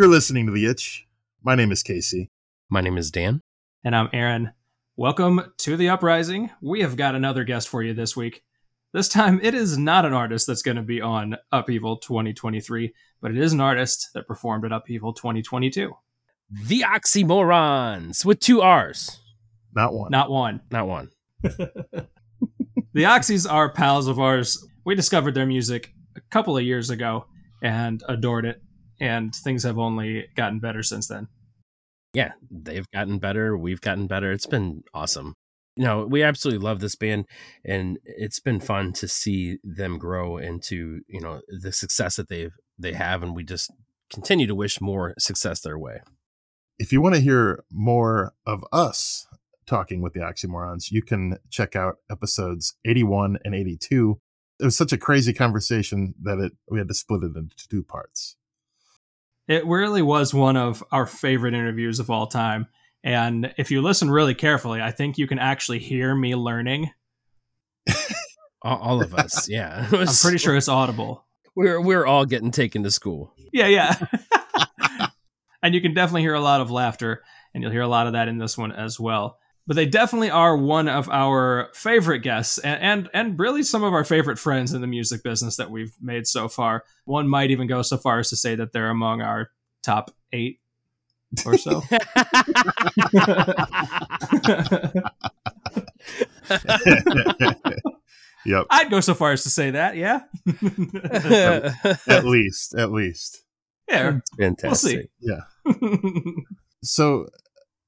[0.00, 1.06] You're listening to The Itch.
[1.42, 2.30] My name is Casey.
[2.70, 3.42] My name is Dan.
[3.84, 4.52] And I'm Aaron.
[4.96, 6.48] Welcome to The Uprising.
[6.62, 8.42] We have got another guest for you this week.
[8.94, 13.30] This time, it is not an artist that's going to be on Upheaval 2023, but
[13.30, 15.92] it is an artist that performed at Upheaval 2022.
[16.50, 19.20] The Oxymorrons with two R's.
[19.74, 20.10] Not one.
[20.10, 20.62] Not one.
[20.70, 21.10] Not one.
[21.42, 22.06] the
[22.96, 24.66] Oxys are pals of ours.
[24.82, 27.26] We discovered their music a couple of years ago
[27.62, 28.62] and adored it,
[29.00, 31.28] and things have only gotten better since then.
[32.12, 33.56] Yeah, they've gotten better.
[33.56, 34.32] We've gotten better.
[34.32, 35.34] It's been awesome.
[35.76, 37.26] You know, we absolutely love this band,
[37.64, 42.52] and it's been fun to see them grow into you know the success that they've
[42.78, 43.70] they have, and we just
[44.12, 46.00] continue to wish more success their way.
[46.78, 49.26] If you want to hear more of us
[49.66, 54.18] talking with the Oxymorrons, you can check out episodes 81 and 82.
[54.58, 57.84] It was such a crazy conversation that it we had to split it into two
[57.84, 58.36] parts.
[59.50, 62.68] It really was one of our favorite interviews of all time.
[63.02, 66.92] And if you listen really carefully, I think you can actually hear me learning.
[68.62, 69.88] all, of us, yeah.
[69.92, 71.26] I'm pretty sure it's audible.
[71.56, 73.34] We're we're all getting taken to school.
[73.52, 73.96] Yeah, yeah.
[75.64, 78.12] and you can definitely hear a lot of laughter, and you'll hear a lot of
[78.12, 82.58] that in this one as well but they definitely are one of our favorite guests
[82.58, 85.94] and, and, and really some of our favorite friends in the music business that we've
[86.00, 86.84] made so far.
[87.04, 89.50] One might even go so far as to say that they're among our
[89.82, 90.60] top eight
[91.46, 91.82] or so.
[98.44, 98.66] yep.
[98.70, 100.22] I'd go so far as to say that, yeah.
[102.08, 103.44] at least, at least.
[103.88, 104.18] Yeah.
[104.38, 105.10] Fantastic.
[105.22, 106.30] We'll yeah.
[106.82, 107.26] so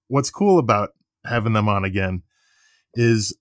[0.08, 0.90] what's cool about
[1.24, 2.22] having them on again
[2.94, 3.36] is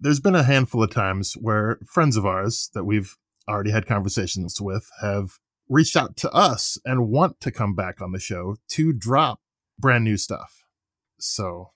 [0.00, 3.16] there's been a handful of times where friends of ours that we've
[3.48, 8.12] already had conversations with have reached out to us and want to come back on
[8.12, 9.40] the show to drop
[9.78, 10.64] brand new stuff.
[11.18, 11.70] So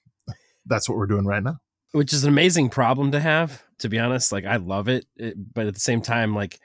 [0.67, 1.59] that's what we're doing right now.
[1.93, 4.31] Which is an amazing problem to have, to be honest.
[4.31, 6.61] Like I love it, it but at the same time like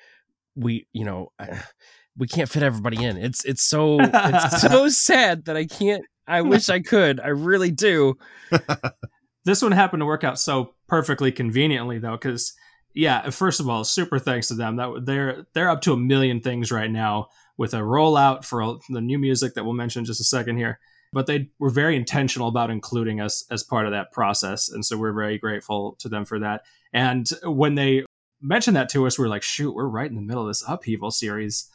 [0.55, 1.31] we, you know,
[2.17, 3.17] we can't fit everybody in.
[3.17, 6.49] It's it's so it's so sad that I can't I hmm.
[6.49, 7.19] wish I could.
[7.19, 8.17] I really do.
[9.45, 12.53] this one happened to work out so perfectly conveniently though cuz
[12.93, 14.75] yeah, first of all, super thanks to them.
[14.75, 19.01] That they're they're up to a million things right now with a rollout for the
[19.01, 20.79] new music that we'll mention in just a second here.
[21.11, 24.97] But they were very intentional about including us as part of that process, and so
[24.97, 26.61] we're very grateful to them for that.
[26.91, 28.05] And when they
[28.41, 30.63] mentioned that to us, we are like, "Shoot, we're right in the middle of this
[30.67, 31.69] upheaval series."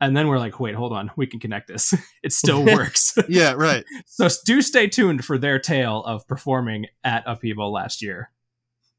[0.00, 1.94] And then we're like wait hold on we can connect this.
[2.22, 3.16] It still works.
[3.28, 3.84] yeah right.
[4.06, 8.30] So do stay tuned for their tale of performing at upheaval last year.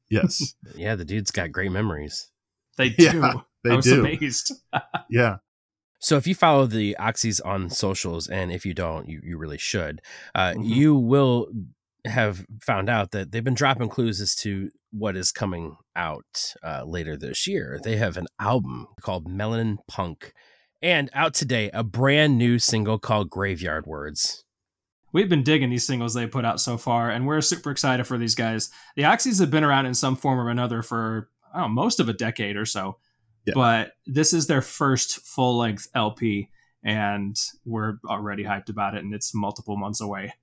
[0.10, 0.56] Yes.
[0.76, 2.30] Yeah the dude's got great memories.
[2.78, 3.04] They do.
[3.04, 3.34] yeah,
[3.64, 4.00] they I was do.
[4.00, 4.54] amazed.
[5.10, 5.38] Yeah.
[6.00, 9.58] So if you follow the Oxys on socials, and if you don't, you, you really
[9.58, 10.02] should,
[10.34, 10.64] uh, mm-hmm.
[10.64, 11.48] you will
[12.06, 16.84] have found out that they've been dropping clues as to what is coming out uh,
[16.86, 17.80] later this year.
[17.84, 20.34] They have an album called Melanin Punk
[20.82, 24.44] and out today, a brand new single called Graveyard Words.
[25.12, 28.18] We've been digging these singles they put out so far, and we're super excited for
[28.18, 28.70] these guys.
[28.96, 32.14] The Oxys have been around in some form or another for know, most of a
[32.14, 32.98] decade or so,
[33.46, 33.54] yeah.
[33.56, 36.50] but this is their first full length LP,
[36.84, 37.36] and
[37.66, 40.34] we're already hyped about it, and it's multiple months away.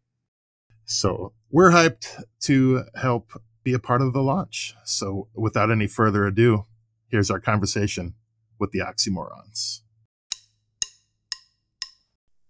[0.84, 4.74] So we're hyped to help be a part of the launch.
[4.84, 6.66] So without any further ado,
[7.08, 8.14] here's our conversation
[8.58, 9.80] with the Oxymorrons.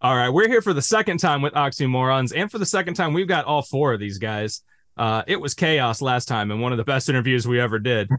[0.03, 3.15] All right, we're here for the second time with Oxymorrons, and for the second time,
[3.15, 4.61] we've got all four of these guys.
[4.95, 8.11] Uh, it was chaos last time, and one of the best interviews we ever did,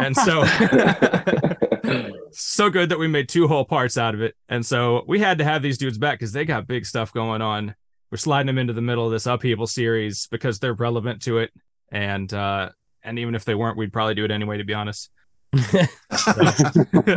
[0.00, 0.44] and so
[2.32, 4.34] so good that we made two whole parts out of it.
[4.48, 7.42] And so we had to have these dudes back because they got big stuff going
[7.42, 7.74] on.
[8.10, 11.50] We're sliding them into the middle of this upheaval series because they're relevant to it,
[11.92, 12.70] and uh,
[13.02, 14.56] and even if they weren't, we'd probably do it anyway.
[14.56, 15.10] To be honest.
[16.16, 16.32] so,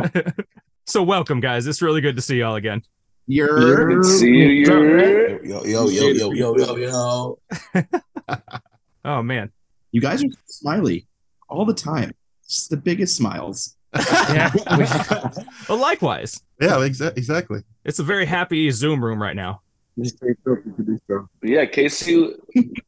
[0.86, 1.66] so welcome, guys.
[1.66, 2.82] It's really good to see y'all again.
[3.30, 5.40] You're see you.
[5.44, 7.38] Yo, yo, yo, yo, yo, yo, yo.
[9.04, 9.52] oh man,
[9.92, 11.06] you guys are smiley
[11.48, 12.12] all the time.
[12.42, 13.76] It's the biggest smiles.
[13.94, 14.50] yeah.
[15.68, 16.42] well, likewise.
[16.60, 17.60] Yeah, exa- exactly.
[17.84, 19.62] It's a very happy Zoom room right now.
[21.42, 22.34] Yeah, Casey,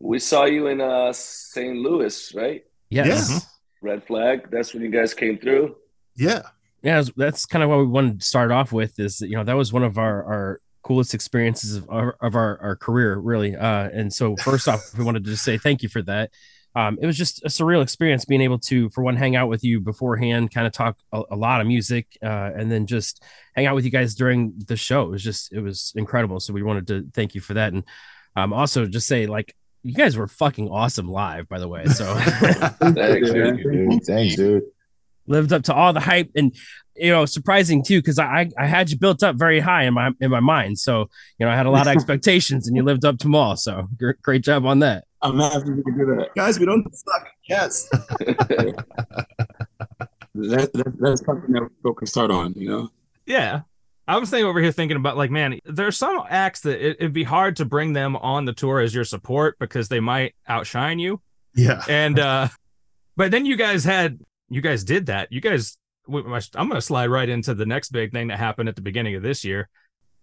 [0.00, 1.76] we saw you in uh, St.
[1.76, 2.64] Louis, right?
[2.90, 3.06] Yes.
[3.06, 3.36] Yeah.
[3.36, 3.86] Mm-hmm.
[3.86, 4.50] Red flag.
[4.50, 5.76] That's when you guys came through.
[6.16, 6.42] Yeah
[6.82, 8.98] yeah, that's kind of what we wanted to start off with.
[8.98, 12.60] Is you know that was one of our our coolest experiences of our of our,
[12.60, 13.54] our career, really.
[13.56, 16.30] Uh, and so first off, we wanted to just say thank you for that.
[16.74, 19.62] um, it was just a surreal experience being able to, for one, hang out with
[19.62, 23.22] you beforehand, kind of talk a, a lot of music, uh, and then just
[23.54, 25.02] hang out with you guys during the show.
[25.02, 26.40] It was just, it was incredible.
[26.40, 27.84] So we wanted to thank you for that, and
[28.36, 31.84] um, also just say like you guys were fucking awesome live, by the way.
[31.86, 34.04] So thanks, dude.
[34.06, 34.62] Thanks, dude.
[35.26, 36.54] Lived up to all the hype, and
[36.96, 40.10] you know, surprising too, because I I had you built up very high in my
[40.20, 40.78] in my mind.
[40.78, 41.08] So
[41.38, 43.56] you know, I had a lot of expectations, and you lived up to them all.
[43.56, 45.04] So great, great job on that.
[45.22, 46.58] I'm happy to do that, guys.
[46.58, 47.28] We don't suck.
[47.48, 47.88] Yes.
[47.88, 48.74] that,
[50.34, 52.54] that, that's something that we can start on.
[52.54, 52.88] You know.
[53.26, 53.60] Yeah.
[54.08, 57.12] I was thinking over here thinking about like, man, there's some acts that it, would
[57.12, 60.98] be hard to bring them on the tour as your support because they might outshine
[60.98, 61.20] you.
[61.54, 61.84] Yeah.
[61.88, 62.48] And uh
[63.16, 64.18] but then you guys had
[64.52, 65.32] you guys did that.
[65.32, 65.78] You guys
[66.08, 69.14] I'm going to slide right into the next big thing that happened at the beginning
[69.14, 69.68] of this year.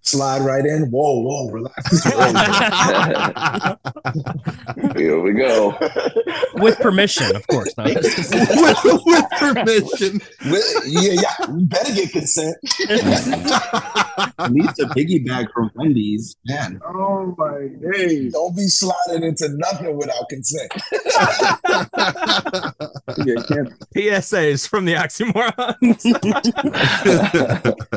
[0.01, 0.89] Slide right in.
[0.91, 2.05] Whoa, whoa, relax.
[4.95, 5.77] Here we go.
[6.53, 7.73] With permission, of course.
[7.77, 7.97] with,
[9.05, 10.21] with, permission.
[10.49, 11.33] With, yeah, yeah.
[11.53, 12.55] You better get consent.
[14.19, 16.35] At least a piggyback from Wendy's.
[16.45, 16.79] Man.
[16.85, 18.33] Oh my days.
[18.33, 20.71] Don't be sliding into nothing without consent.
[23.95, 26.05] PSAs from the Oxymorrons.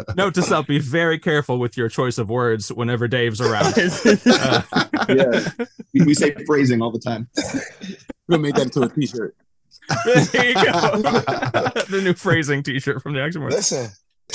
[0.17, 3.75] Note to self: be very careful with your choice of words whenever Dave's around.
[3.77, 4.63] uh,
[5.09, 5.49] yeah,
[6.05, 7.29] we say phrasing all the time.
[8.29, 9.35] We'll make that into a T-shirt.
[10.33, 10.63] there you go.
[11.89, 13.91] the new phrasing T-shirt from the Action Listen,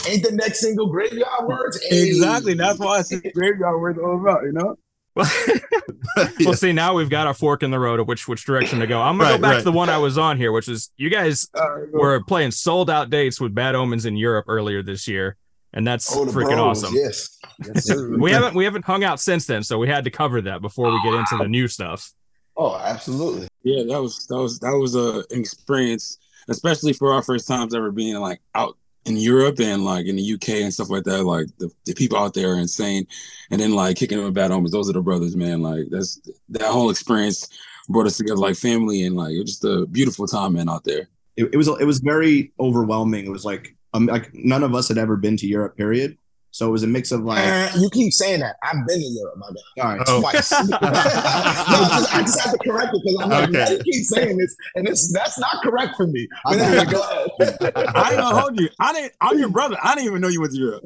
[0.07, 1.79] ain't the next single graveyard words?
[1.89, 2.07] Hey.
[2.07, 2.53] Exactly.
[2.53, 4.43] That's why I said graveyard words all about.
[4.43, 4.77] You know.
[5.15, 8.87] well, see, now we've got a fork in the road of which which direction to
[8.87, 9.01] go.
[9.01, 9.57] I'm gonna right, go back right.
[9.59, 12.89] to the one I was on here, which is you guys right, were playing sold
[12.89, 15.37] out dates with Bad Omens in Europe earlier this year
[15.73, 16.95] and that's oh, freaking bros, awesome.
[16.95, 20.41] Yes, yes we haven't we haven't hung out since then, so we had to cover
[20.41, 22.11] that before we get into the new stuff.
[22.55, 23.47] Oh, absolutely.
[23.63, 26.17] Yeah, that was that was that was a experience,
[26.49, 30.33] especially for our first times ever being like out in Europe and like in the
[30.33, 31.23] UK and stuff like that.
[31.23, 33.07] Like the, the people out there are insane,
[33.51, 34.71] and then like kicking them bad homies.
[34.71, 35.61] Those are the brothers, man.
[35.61, 37.47] Like that's that whole experience
[37.89, 40.83] brought us together like family, and like it was just a beautiful time, man, out
[40.83, 41.09] there.
[41.35, 43.25] It, it was it was very overwhelming.
[43.25, 45.77] It was like um, like none of us had ever been to Europe.
[45.77, 46.17] Period.
[46.57, 48.55] So it was a mix of like uh, you keep saying that.
[48.63, 49.57] I've been to Europe, my God.
[49.77, 50.21] All right, oh.
[50.21, 50.51] twice.
[50.69, 53.73] no, just, I just have to correct it because I'm like, okay.
[53.73, 56.27] you keep saying this, and it's that's not correct for me.
[56.45, 57.29] But anyway, go ahead.
[57.95, 58.69] I ain't gonna hold you.
[58.79, 59.13] I didn't.
[59.21, 59.77] I'm your brother.
[59.83, 60.81] I didn't even know you went to Europe.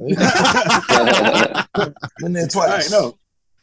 [2.17, 2.91] been there twice.
[2.91, 3.17] no.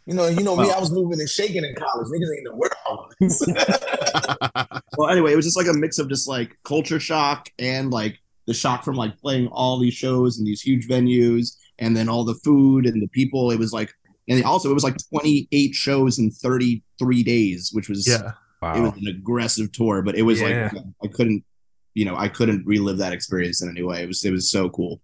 [0.06, 0.70] You know, you know me.
[0.70, 2.08] I was moving and shaking in college.
[2.08, 4.80] Niggas ain't know where I was.
[4.96, 8.18] well, anyway, it was just like a mix of just like culture shock and like
[8.46, 12.24] the shock from like playing all these shows in these huge venues and then all
[12.24, 13.50] the food and the people.
[13.50, 13.92] It was like,
[14.28, 18.76] and also it was like 28 shows in 33 days, which was yeah, wow.
[18.76, 20.70] it was an aggressive tour, but it was yeah.
[20.72, 21.44] like I couldn't,
[21.94, 24.02] you know, I couldn't relive that experience in any way.
[24.02, 25.00] It was it was so cool.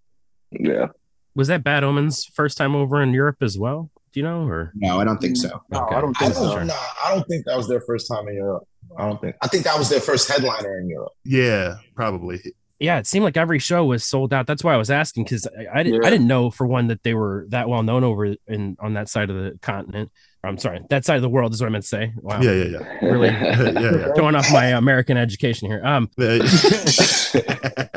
[0.52, 0.88] Yeah.
[1.34, 3.90] Was that Bad Omens first time over in Europe as well?
[4.12, 5.00] Do you know or no?
[5.00, 5.60] I don't think so.
[5.70, 5.96] No, okay.
[5.96, 6.62] I don't think I don't, so.
[6.62, 6.74] No,
[7.04, 8.62] I don't think that was their first time in Europe.
[8.96, 9.34] I don't think.
[9.42, 11.10] I think that was their first headliner in Europe.
[11.24, 12.40] Yeah, probably
[12.84, 14.46] yeah, it seemed like every show was sold out.
[14.46, 16.06] That's why I was asking because I, I, didn't yeah.
[16.06, 19.08] I didn't know for one that they were that well known over in on that
[19.08, 20.12] side of the continent.
[20.43, 22.12] I'm sorry, that side of the world is what I meant to say.
[22.17, 22.43] Wow.
[22.43, 22.98] Yeah, yeah, yeah.
[23.06, 24.12] Really yeah, yeah.
[24.14, 25.82] throwing off my American education here.
[25.84, 26.10] Um,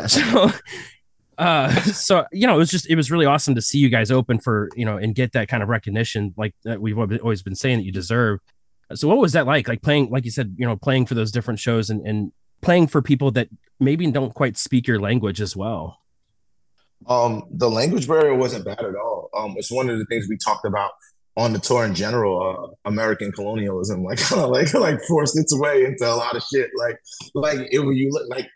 [0.07, 0.51] so,
[1.37, 4.11] uh, so you know, it was just it was really awesome to see you guys
[4.11, 7.55] open for you know and get that kind of recognition like that we've always been
[7.55, 8.39] saying that you deserve.
[8.93, 9.67] So, what was that like?
[9.67, 12.87] Like playing, like you said, you know, playing for those different shows and and playing
[12.87, 15.99] for people that maybe don't quite speak your language as well?
[17.05, 19.29] Um, the language barrier wasn't bad at all.
[19.35, 20.91] Um, it's one of the things we talked about
[21.35, 22.41] on the tour in general.
[22.41, 26.69] Uh, American colonialism, like like like forced its way into a lot of shit.
[26.75, 26.99] Like
[27.35, 28.49] like it you look like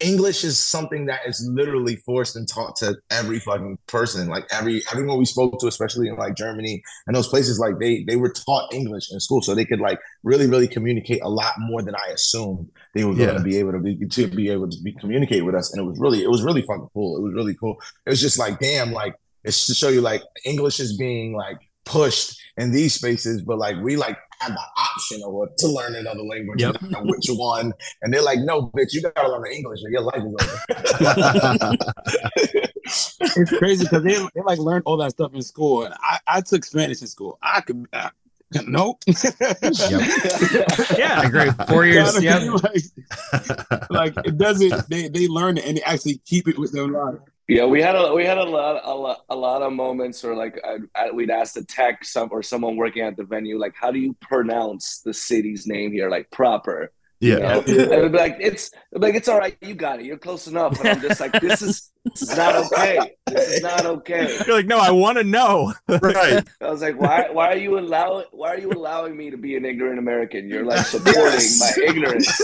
[0.00, 4.28] English is something that is literally forced and taught to every fucking person.
[4.28, 8.04] Like every everyone we spoke to, especially in like Germany and those places, like they
[8.04, 11.54] they were taught English in school, so they could like really really communicate a lot
[11.58, 14.68] more than I assumed they were going to be able to be to be able
[14.68, 15.72] to be communicate with us.
[15.72, 17.16] And it was really it was really fucking cool.
[17.16, 17.80] It was really cool.
[18.06, 21.58] It was just like damn, like it's to show you like English is being like
[21.88, 25.96] pushed in these spaces, but like we like have the option of what, to learn
[25.96, 26.80] another language, yep.
[26.82, 27.72] know which one.
[28.02, 31.76] And they're like, no, bitch, you gotta learn English or your life is over.
[33.40, 35.84] it's crazy because they, they like learned all that stuff in school.
[35.84, 37.38] And I, I took Spanish in school.
[37.42, 38.10] I could I,
[38.66, 39.02] Nope.
[39.06, 39.34] yep.
[40.98, 41.50] Yeah, I agree.
[41.68, 42.22] Four years.
[42.22, 42.38] Yeah.
[42.48, 42.82] Like,
[43.90, 44.88] like, it doesn't.
[44.88, 47.18] They they learn it and they actually keep it with their life.
[47.48, 50.34] Yeah, we had a we had a lot a lot, a lot of moments where
[50.34, 53.74] like I, I, we'd ask the tech some or someone working at the venue like
[53.74, 57.36] how do you pronounce the city's name here like proper Yeah.
[57.36, 57.82] You know?
[57.82, 60.18] and it'd be like it's it'd be like it's all right, you got it, you're
[60.18, 60.78] close enough.
[60.80, 63.16] And I'm just like, this is this is not okay.
[63.26, 64.38] This is not okay.
[64.46, 65.74] You're like, no, I want to know.
[65.88, 66.46] right.
[66.60, 69.56] I was like, why why are you allowing why are you allowing me to be
[69.56, 70.48] an ignorant American?
[70.48, 71.76] You're like supporting Yes.
[71.76, 72.38] my ignorance.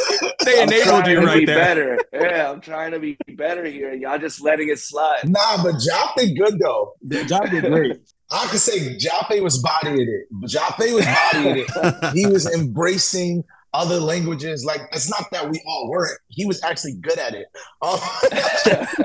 [0.44, 1.58] They I'm enabled trying you to right be there.
[1.64, 1.98] better.
[2.12, 5.20] Yeah, I'm trying to be better here, and y'all just letting it slide.
[5.28, 6.94] Nah, but Jaffe good though.
[7.26, 7.96] Job did great.
[8.30, 10.48] I could say Jaffe was bodying it.
[10.48, 12.12] Jaffe was bodying it.
[12.14, 14.64] He was embracing other languages.
[14.64, 16.18] Like it's not that we all weren't.
[16.28, 17.46] He was actually good at it.
[17.82, 17.98] Um,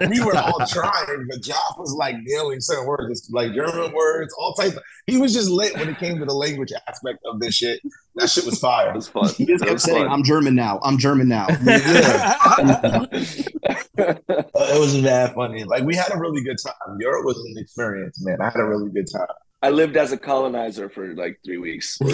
[0.09, 4.33] we were all trying, but Jaff was like nailing certain words, It's like German words,
[4.37, 4.75] all types.
[4.75, 7.81] Of, he was just lit when it came to the language aspect of this shit.
[8.15, 8.91] That shit was fire.
[8.91, 9.27] It was fun.
[9.29, 10.07] He just kept saying.
[10.07, 10.79] "I'm German now.
[10.83, 13.05] I'm German now." Yeah.
[13.11, 15.63] it was mad funny.
[15.63, 16.97] Like we had a really good time.
[16.99, 18.37] Europe was an experience, man.
[18.41, 19.27] I had a really good time.
[19.61, 21.99] I lived as a colonizer for like three weeks.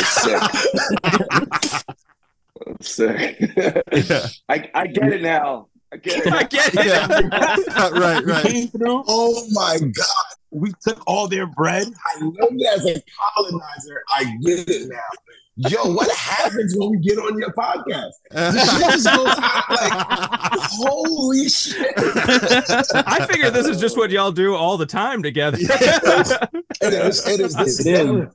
[2.62, 3.38] It was sick.
[3.40, 4.10] It was sick.
[4.10, 4.28] Yeah.
[4.50, 5.68] I, I get it now.
[5.92, 6.34] I get it.
[6.34, 6.86] I get it.
[6.86, 7.90] Yeah.
[8.00, 8.46] right, right.
[8.46, 9.04] came through.
[9.08, 10.08] Oh my god.
[10.52, 11.88] We took all their bread.
[12.06, 13.02] I lived as a
[13.36, 14.02] colonizer.
[14.14, 15.70] I get it now.
[15.70, 18.12] Yo, what happens when we get on your podcast?
[18.32, 19.92] This shit goes out like,
[20.52, 21.94] holy shit.
[21.98, 25.58] I figure this is just what y'all do all the time together.
[25.62, 27.26] It is.
[27.26, 27.56] It is.
[27.56, 28.28] This It is.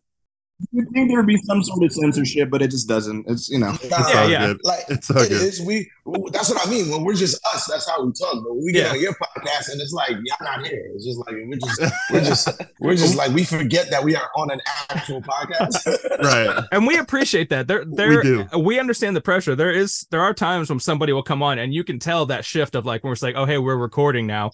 [0.73, 3.27] You think there would be some sort of censorship, but it just doesn't.
[3.29, 3.73] It's you know.
[3.91, 4.47] Nah, Yeah, yeah.
[4.49, 4.61] Good.
[4.65, 5.43] Like It's all it good.
[5.43, 5.61] is.
[5.63, 5.91] We.
[6.33, 6.91] That's what I mean.
[6.91, 8.35] When we're just us, that's how we talk.
[8.45, 8.93] But we get Yeah.
[8.93, 10.91] on your podcast, and it's like y'all not here.
[10.95, 14.29] It's just like we're just we're just we're just like we forget that we are
[14.37, 15.97] on an actual podcast.
[16.23, 16.65] Right.
[16.73, 17.67] and we appreciate that.
[17.67, 18.47] There, there, We do.
[18.59, 19.55] we understand the pressure.
[19.57, 22.45] There is, there are times when somebody will come on, and you can tell that
[22.45, 24.51] shift of like when it's like, oh hey, we're recording now.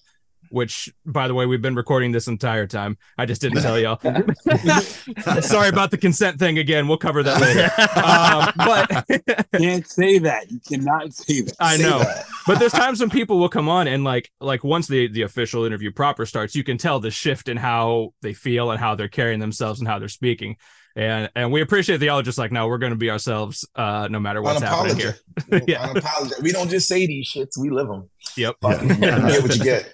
[0.49, 2.97] Which, by the way, we've been recording this entire time.
[3.17, 3.99] I just didn't tell y'all.
[5.41, 6.87] Sorry about the consent thing again.
[6.87, 7.69] We'll cover that later.
[7.97, 10.49] Um, but Can't say that.
[10.51, 11.55] You cannot say that.
[11.59, 11.99] I Say know.
[11.99, 12.25] that.
[12.45, 15.65] but there's times when people will come on and like like once the the official
[15.65, 19.07] interview proper starts you can tell the shift in how they feel and how they're
[19.07, 20.55] carrying themselves and how they're speaking
[20.95, 24.07] and and we appreciate that y'all just like no we're going to be ourselves uh
[24.09, 25.15] no matter what's happening here
[25.67, 25.87] Yeah.
[25.87, 26.41] Unapologetic.
[26.41, 27.57] We don't just say these shits.
[27.57, 28.09] We live them.
[28.35, 29.93] yep Fucking get what you get.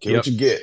[0.00, 0.18] Get Yep.
[0.18, 0.62] what you get.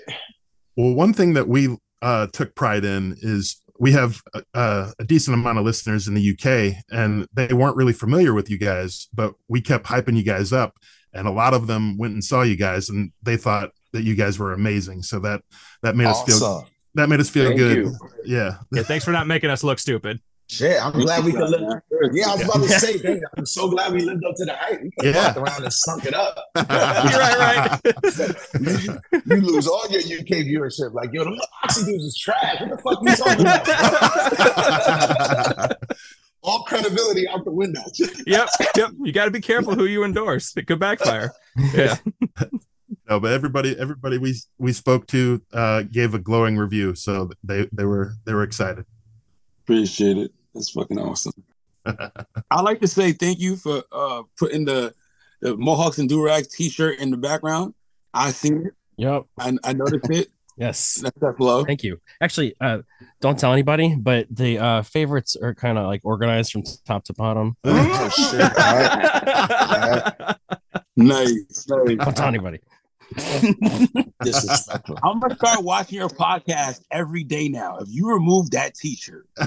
[0.75, 4.21] Well, one thing that we uh, took pride in is we have
[4.53, 8.49] a, a decent amount of listeners in the UK, and they weren't really familiar with
[8.49, 10.77] you guys, but we kept hyping you guys up,
[11.13, 14.15] and a lot of them went and saw you guys, and they thought that you
[14.15, 15.03] guys were amazing.
[15.03, 15.41] So that
[15.83, 17.77] that made us feel that made us feel Thank good.
[17.77, 17.97] you.
[18.25, 21.81] Yeah, yeah thanks for not making us look stupid Shit, I'm glad we could live.
[22.13, 24.53] Yeah, I was about to say, dang, I'm so glad we lived up to the
[24.55, 24.81] hype.
[24.81, 25.25] We could have Yeah.
[25.25, 26.37] walked around and sunk it up.
[26.55, 27.79] you're right right
[29.25, 30.93] you lose all your UK viewership.
[30.93, 32.61] Like, yo, the Oxy dudes is trash.
[32.61, 33.41] What the fuck are you talking
[35.57, 35.77] about?
[36.43, 37.81] all credibility out the window.
[38.25, 41.33] yep yep you got to be careful who you endorse it could backfire
[41.73, 41.97] yeah
[43.09, 47.67] no, but everybody everybody we we spoke to uh, gave a glowing review, so they
[47.71, 48.85] they were they were excited.
[49.63, 50.31] Appreciate it.
[50.53, 51.31] That's fucking awesome.
[52.51, 54.93] I'd like to say thank you for uh putting the,
[55.41, 57.73] the Mohawks and Durags t-shirt in the background.
[58.13, 58.73] I seen it.
[58.97, 59.25] Yep.
[59.39, 60.29] I, I noticed it.
[60.59, 60.95] Yes.
[61.03, 61.63] That's that flow.
[61.63, 62.01] Thank you.
[62.19, 62.79] Actually, uh,
[63.21, 67.13] don't tell anybody, but the uh, favorites are kind of like organized from top to
[67.13, 67.55] bottom.
[67.63, 68.41] oh, shit.
[68.41, 70.35] All right.
[70.95, 71.67] Nice.
[71.67, 71.95] nice.
[71.97, 72.59] Don't tell anybody.
[74.23, 74.97] Disrespectful.
[75.03, 77.77] I'm gonna start watching your podcast every day now.
[77.77, 79.27] If you remove that t-shirt,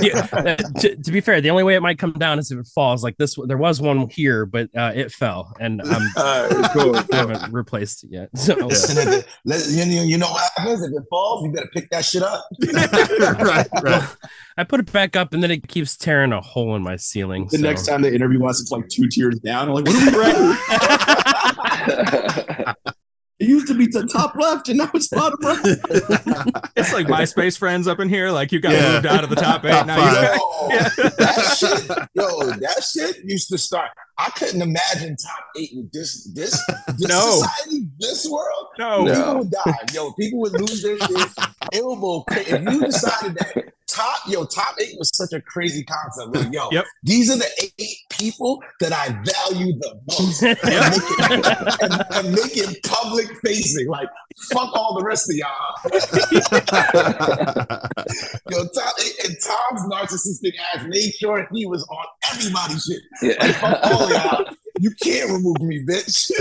[0.00, 2.58] Yeah, uh, to, to be fair, the only way it might come down is if
[2.58, 3.02] it falls.
[3.02, 6.96] Like this, there was one here, but uh, it fell, and um, uh, cool.
[6.96, 8.30] I haven't replaced it yet.
[8.36, 11.44] So Listen, if it- let- you, know, you know what happens if it falls?
[11.44, 12.46] You better pick that shit up.
[13.40, 14.08] right, right.
[14.58, 17.48] I put it back up, and then it keeps tearing a hole in my ceiling.
[17.50, 19.68] The so- next time they interview us, it's like two tiers down.
[19.68, 21.05] I'm like, what are we ranking?
[23.38, 25.58] It used to be to top left, and now it's bottom right.
[26.74, 28.30] it's like MySpace friends up in here.
[28.30, 28.92] Like you got Yeah.
[28.94, 29.72] moved out of the top eight.
[29.72, 30.36] Top now you five.
[30.38, 30.88] Yo, Yeah.
[31.18, 33.90] that shit, yo, that shit used to start.
[34.18, 36.52] I couldn't imagine top eight with this, this,
[36.98, 37.40] this No.
[37.42, 38.66] society, this world.
[38.78, 39.04] no.
[39.04, 39.12] No.
[39.14, 39.78] People would die.
[39.94, 41.28] Yo, people would lose their shit.
[41.72, 42.22] It would.
[42.30, 46.34] If you decided that top, yo, top eight was such a crazy concept.
[46.34, 46.84] Like, yo, Yep.
[47.02, 50.42] these are the eight people that I value the most.
[50.42, 50.90] And, Yeah.
[50.90, 53.88] make it, and, and make it public facing.
[53.88, 54.08] Like,
[54.52, 55.74] fuck all the rest of y'all.
[58.50, 58.92] Yo, Tom,
[59.24, 63.02] and Tom's narcissistic ass made sure he was on everybody's shit.
[63.40, 64.44] Like, fuck all y'all.
[64.78, 66.30] You can't remove me, bitch.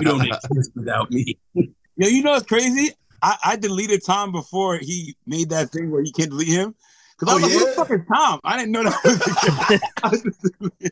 [0.00, 1.38] You don't exist without me.
[1.54, 2.90] Yo, you know what's crazy?
[3.22, 6.74] I, I deleted Tom before he made that thing where you can't delete him.
[7.18, 7.74] Because I Oh, was like, who's yeah?
[7.76, 8.40] fucking Tom?
[8.44, 10.90] I didn't know that.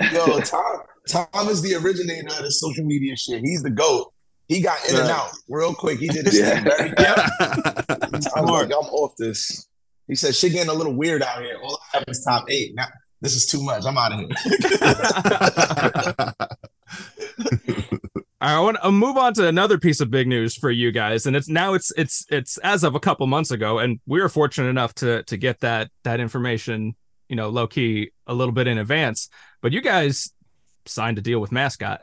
[0.12, 0.76] Yo, Tom,
[1.08, 3.40] Tom is the originator of the social media shit.
[3.42, 4.12] He's the goat.
[4.48, 5.98] He got in and out real quick.
[5.98, 6.54] He did his Yeah.
[6.54, 7.32] thing very fast.
[8.36, 9.66] I was like, I'm off this.
[10.08, 11.56] He said, shit getting a little weird out here.
[11.62, 12.74] All I have is top eight.
[12.74, 12.86] Now,
[13.20, 13.84] this is too much.
[13.86, 14.28] I'm out of here.
[18.42, 21.36] I want to move on to another piece of big news for you guys, and
[21.36, 24.68] it's now it's it's it's as of a couple months ago, and we were fortunate
[24.68, 26.94] enough to to get that that information,
[27.28, 29.28] you know, low key a little bit in advance.
[29.60, 30.30] But you guys
[30.86, 32.00] signed a deal with Mascot,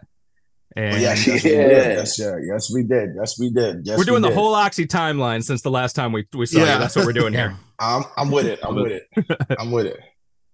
[0.75, 1.67] and yes, yes, we Yeah.
[1.67, 1.97] did.
[1.97, 2.35] Yes, yeah.
[2.47, 3.09] Yes, we did.
[3.15, 3.81] Yes, we did.
[3.83, 4.37] Yes, we're doing we the did.
[4.37, 6.73] whole Oxy timeline since the last time we we saw Yeah.
[6.73, 6.79] you.
[6.79, 7.49] That's what we're doing Yeah.
[7.49, 7.57] here.
[7.79, 8.59] I'm, I'm with it.
[8.63, 9.07] I'm with it.
[9.59, 9.99] I'm with it.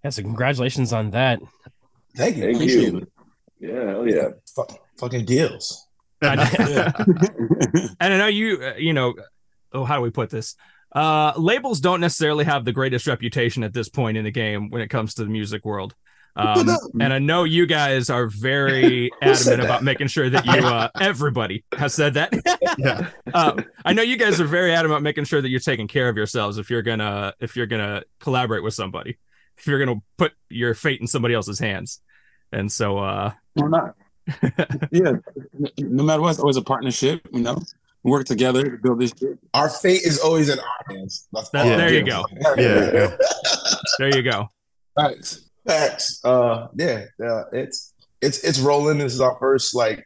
[0.03, 1.39] Yeah, so congratulations on that.
[2.15, 2.43] Thank you.
[2.43, 2.97] Thank Appreciate you.
[2.97, 3.11] it.
[3.59, 4.29] Yeah, hell yeah.
[4.55, 5.87] Fuck, fucking deals.
[6.21, 6.43] I know.
[6.59, 6.91] Yeah.
[7.99, 9.13] and I know you, uh, you know,
[9.71, 10.55] oh, how do we put this?
[10.93, 14.81] Uh, labels don't necessarily have the greatest reputation at this point in the game when
[14.81, 15.95] it comes to the music world.
[16.35, 16.69] Um,
[16.99, 21.63] and I know you guys are very adamant about making sure that you, uh, everybody
[21.77, 22.33] has said that.
[22.77, 23.09] yeah.
[23.33, 26.09] uh, I know you guys are very adamant about making sure that you're taking care
[26.09, 29.17] of yourselves if you're gonna if you're gonna collaborate with somebody,
[29.57, 31.99] if you're gonna put your fate in somebody else's hands.
[32.51, 33.95] And so, uh, Or not.
[34.91, 35.13] yeah.
[35.79, 37.57] No matter what, it's always a partnership, you know.
[38.03, 39.39] We work together to build this shit.
[39.53, 41.27] Our fate is always in our hands.
[41.31, 42.25] That's That- all there it you go.
[42.57, 43.17] Yeah, yeah.
[43.97, 44.49] there you go.
[44.97, 45.49] Thanks.
[45.67, 46.19] Facts.
[46.25, 47.43] Uh, yeah, yeah.
[47.53, 48.97] It's it's it's rolling.
[48.97, 50.05] This is our first like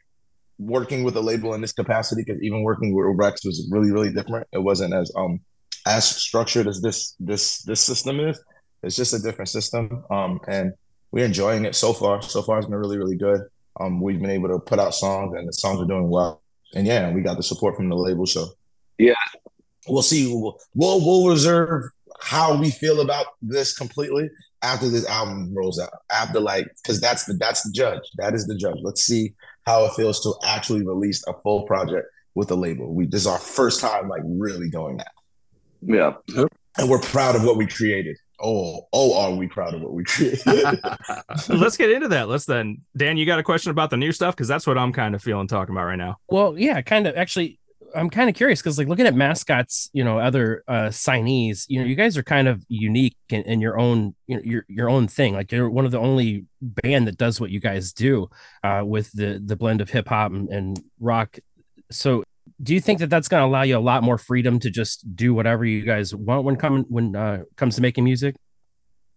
[0.58, 4.12] working with a label in this capacity because even working with Rex was really really
[4.12, 4.46] different.
[4.52, 5.40] It wasn't as um
[5.86, 8.40] as structured as this this this system is.
[8.82, 10.04] It's just a different system.
[10.10, 10.72] Um, and
[11.10, 12.22] we're enjoying it so far.
[12.22, 13.42] So far, it's been really really good.
[13.80, 16.42] Um, we've been able to put out songs, and the songs are doing well.
[16.74, 18.26] And yeah, we got the support from the label.
[18.26, 18.48] So
[18.98, 19.14] Yeah.
[19.88, 20.26] we'll see.
[20.32, 21.84] We'll we'll, we'll reserve
[22.20, 24.28] how we feel about this completely
[24.62, 25.90] after this album rolls out.
[26.10, 28.02] After like, because that's the that's the judge.
[28.16, 28.76] That is the judge.
[28.82, 29.34] Let's see
[29.66, 32.92] how it feels to actually release a full project with a label.
[32.92, 35.12] We this is our first time like really doing that,
[35.82, 36.14] Yeah.
[36.76, 38.16] and we're proud of what we created.
[38.40, 40.46] Oh, oh, are we proud of what we created?
[41.48, 42.28] Let's get into that.
[42.28, 43.16] Let's then, Dan.
[43.16, 45.48] You got a question about the new stuff because that's what I'm kind of feeling
[45.48, 46.18] talking about right now.
[46.28, 47.16] Well, yeah, kind of.
[47.16, 47.58] Actually,
[47.94, 51.80] I'm kind of curious because, like, looking at Mascot's, you know, other uh, signees, you
[51.80, 54.88] know, you guys are kind of unique in, in your own, you know, your your
[54.88, 55.34] own thing.
[55.34, 58.28] Like, you're one of the only band that does what you guys do
[58.62, 61.38] uh, with the the blend of hip hop and, and rock.
[61.90, 62.22] So,
[62.60, 65.14] do you think that that's going to allow you a lot more freedom to just
[65.14, 68.36] do whatever you guys want when coming when uh, comes to making music?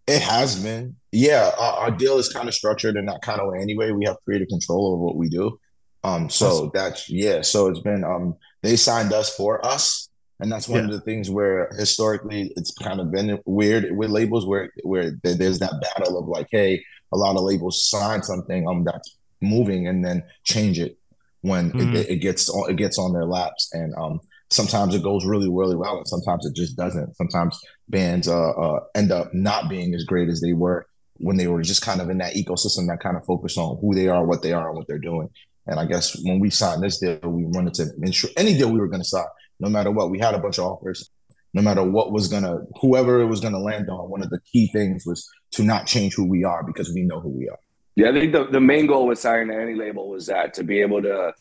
[0.06, 0.96] It has been.
[1.10, 3.90] Yeah, our, our deal is kind of structured in that kind of way anyway.
[3.90, 5.58] We have creative control over what we do.
[6.04, 10.08] Um, so that's yeah, so it's been um they signed us for us.
[10.40, 14.44] And that's one of the things where historically it's kind of been weird with labels
[14.44, 18.82] where where there's that battle of like, hey, a lot of labels sign something um
[18.82, 20.96] that's moving and then change it
[21.42, 21.94] when Mhm.
[21.94, 23.68] it, it gets on it gets on their laps.
[23.72, 27.16] And um sometimes it goes really, really well and sometimes it just doesn't.
[27.16, 30.86] Sometimes bands uh, uh end up not being as great as they were
[31.18, 33.94] when they were just kind of in that ecosystem that kind of focused on who
[33.94, 35.28] they are, what they are, and what they're doing.
[35.66, 38.80] And I guess when we signed this deal, we wanted to ensure any deal we
[38.80, 39.24] were going to sign,
[39.60, 40.10] no matter what.
[40.10, 41.08] We had a bunch of offers,
[41.54, 44.10] no matter what was going to, whoever it was going to land on.
[44.10, 47.20] One of the key things was to not change who we are because we know
[47.20, 47.58] who we are.
[47.94, 50.80] Yeah, I think the, the main goal with signing any label was that to be
[50.80, 51.34] able to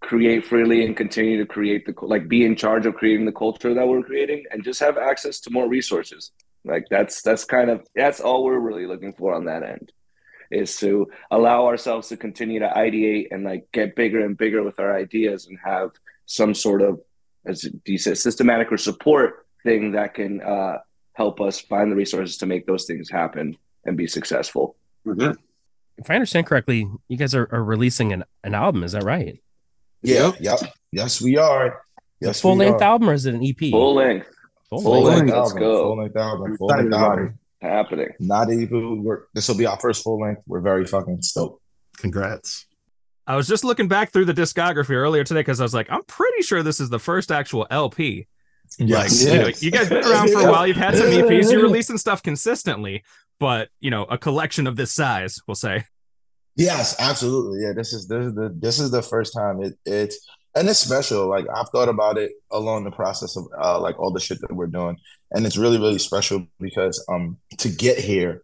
[0.00, 3.72] create freely and continue to create the like be in charge of creating the culture
[3.72, 6.32] that we're creating and just have access to more resources.
[6.64, 9.92] Like that's that's kind of that's all we're really looking for on that end
[10.50, 14.78] is to allow ourselves to continue to ideate and like get bigger and bigger with
[14.78, 15.90] our ideas and have
[16.26, 17.00] some sort of
[17.46, 20.78] as you said systematic or support thing that can uh,
[21.14, 24.76] help us find the resources to make those things happen and be successful.
[25.06, 25.36] Mhm.
[25.98, 28.84] If I understand correctly, you guys are, are releasing an, an album.
[28.84, 29.40] Is that right?
[30.02, 30.32] Yeah.
[30.40, 30.60] Yep.
[30.92, 31.82] Yes, we are.
[32.20, 32.84] Yes, full length are.
[32.84, 33.70] album or is it an EP?
[33.70, 34.28] Full length
[34.70, 35.06] Full full length.
[35.06, 35.18] length.
[35.18, 35.58] length let's album.
[35.60, 35.82] go.
[35.82, 36.56] Full length album.
[36.56, 37.38] Full length album.
[37.60, 38.08] happening.
[38.20, 39.02] Not even.
[39.04, 40.42] We're, this will be our first full length.
[40.46, 41.62] We're very fucking stoked.
[41.98, 42.66] Congrats.
[43.26, 46.04] I was just looking back through the discography earlier today because I was like, I'm
[46.04, 48.28] pretty sure this is the first actual LP.
[48.78, 49.24] Like, Yes.
[49.24, 49.62] you, know, Yes.
[49.62, 50.66] you guys been around for a while.
[50.66, 51.50] You've had some EPs.
[51.50, 53.02] You're releasing stuff consistently,
[53.38, 55.84] but you know, a collection of this size, we'll say.
[56.56, 57.62] Yes, absolutely.
[57.62, 60.18] Yeah, this is this is the this is the first time it it's
[60.54, 61.28] and it's special.
[61.28, 64.54] Like I've thought about it along the process of uh, like all the shit that
[64.54, 64.96] we're doing,
[65.32, 68.42] and it's really really special because um to get here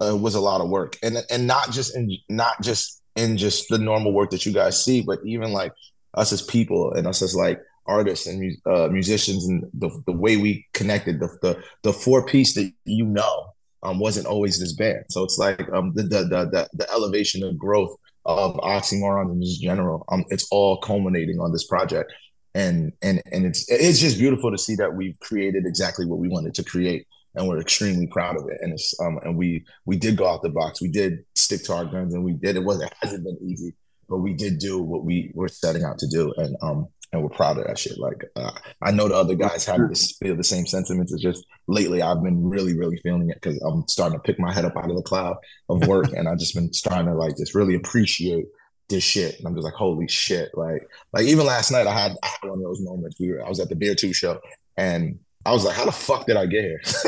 [0.00, 3.68] uh, was a lot of work, and and not just in not just in just
[3.68, 5.72] the normal work that you guys see, but even like
[6.14, 10.36] us as people and us as like artists and uh, musicians and the, the way
[10.36, 13.46] we connected the, the the four piece that you know
[13.82, 15.04] um, wasn't always this bad.
[15.10, 19.62] so it's like um, the, the the the elevation of growth of Oxymorron in just
[19.62, 22.12] general um it's all culminating on this project.
[22.54, 26.28] And and and it's it's just beautiful to see that we've created exactly what we
[26.28, 28.58] wanted to create and we're extremely proud of it.
[28.60, 30.82] And it's um and we we did go out the box.
[30.82, 32.64] We did stick to our guns and we did it.
[32.64, 33.74] Wasn't it hasn't been easy
[34.10, 36.34] but we did do what we were setting out to do.
[36.36, 37.98] And um and we're proud of that shit.
[37.98, 41.12] Like uh, i know the other guys have this feel the same sentiments.
[41.12, 44.52] It's just lately i've been really really feeling it because i'm starting to pick my
[44.52, 45.36] head up out of the cloud
[45.68, 48.46] of work and i've just been starting to like just really appreciate
[48.88, 49.38] this shit.
[49.38, 50.50] And i'm just like holy shit.
[50.54, 53.16] Like like even last night i had, I had one of those moments.
[53.20, 54.40] We were i was at the Beartooth show
[54.76, 56.80] and I was like, how the fuck did I get here?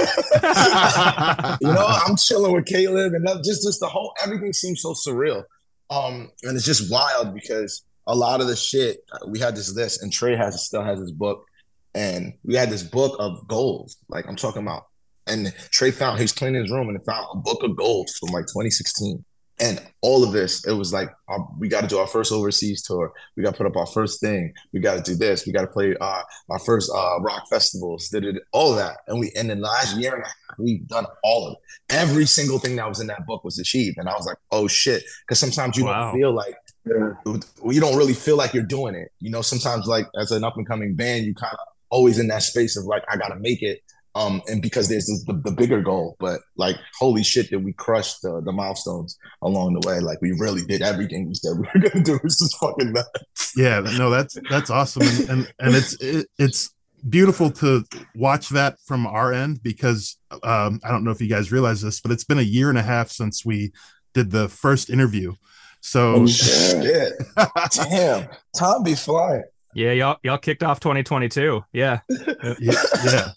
[1.60, 5.44] you know, I'm chilling with Caleb and just just the whole everything seems so surreal.
[5.90, 10.02] Um, and it's just wild because a lot of the shit we had this list,
[10.02, 11.44] and Trey has still has his book,
[11.94, 13.96] and we had this book of goals.
[14.08, 14.84] Like I'm talking about,
[15.26, 18.44] and Trey found he's cleaning his room and found a book of goals from like
[18.46, 19.24] 2016
[19.60, 22.82] and all of this it was like um, we got to do our first overseas
[22.82, 23.12] tour.
[23.36, 24.52] We got to put up our first thing.
[24.72, 25.46] We got to do this.
[25.46, 28.98] We got to play uh, our first uh, rock festivals did it all of that.
[29.06, 31.94] And we in the last year and a half we've done all of it.
[31.94, 33.98] Every single thing that was in that book was achieved.
[33.98, 35.04] And i was like oh shit.
[35.26, 36.10] Because sometimes you Wow.
[36.10, 39.10] don't feel like you don't really feel like you're doing it.
[39.20, 41.58] You know sometimes like as an up and coming band you kind of
[41.90, 43.82] always in that space of like i gotta make it
[44.14, 46.16] um and because there's this, the, the bigger goal.
[46.18, 50.00] But like holy shit that we crushed the, the milestones along the way.
[50.00, 53.52] Like we really did everything we said we were gonna do it's just fucking nuts.
[53.56, 55.02] Yeah no that's that's awesome.
[55.02, 56.74] And and, and it's it, it's
[57.08, 61.50] beautiful to watch that from our end because um i don't know if you guys
[61.50, 63.72] realize this but it's been a year and a half since we
[64.14, 65.32] did the first interview
[65.82, 67.12] so oh shit.
[67.74, 68.28] Damn.
[68.56, 69.42] Time be flying.
[69.74, 71.62] Yeah, y'all y'all kicked off 2022.
[71.72, 72.00] Yeah.
[72.58, 72.72] yeah,
[73.04, 73.28] yeah.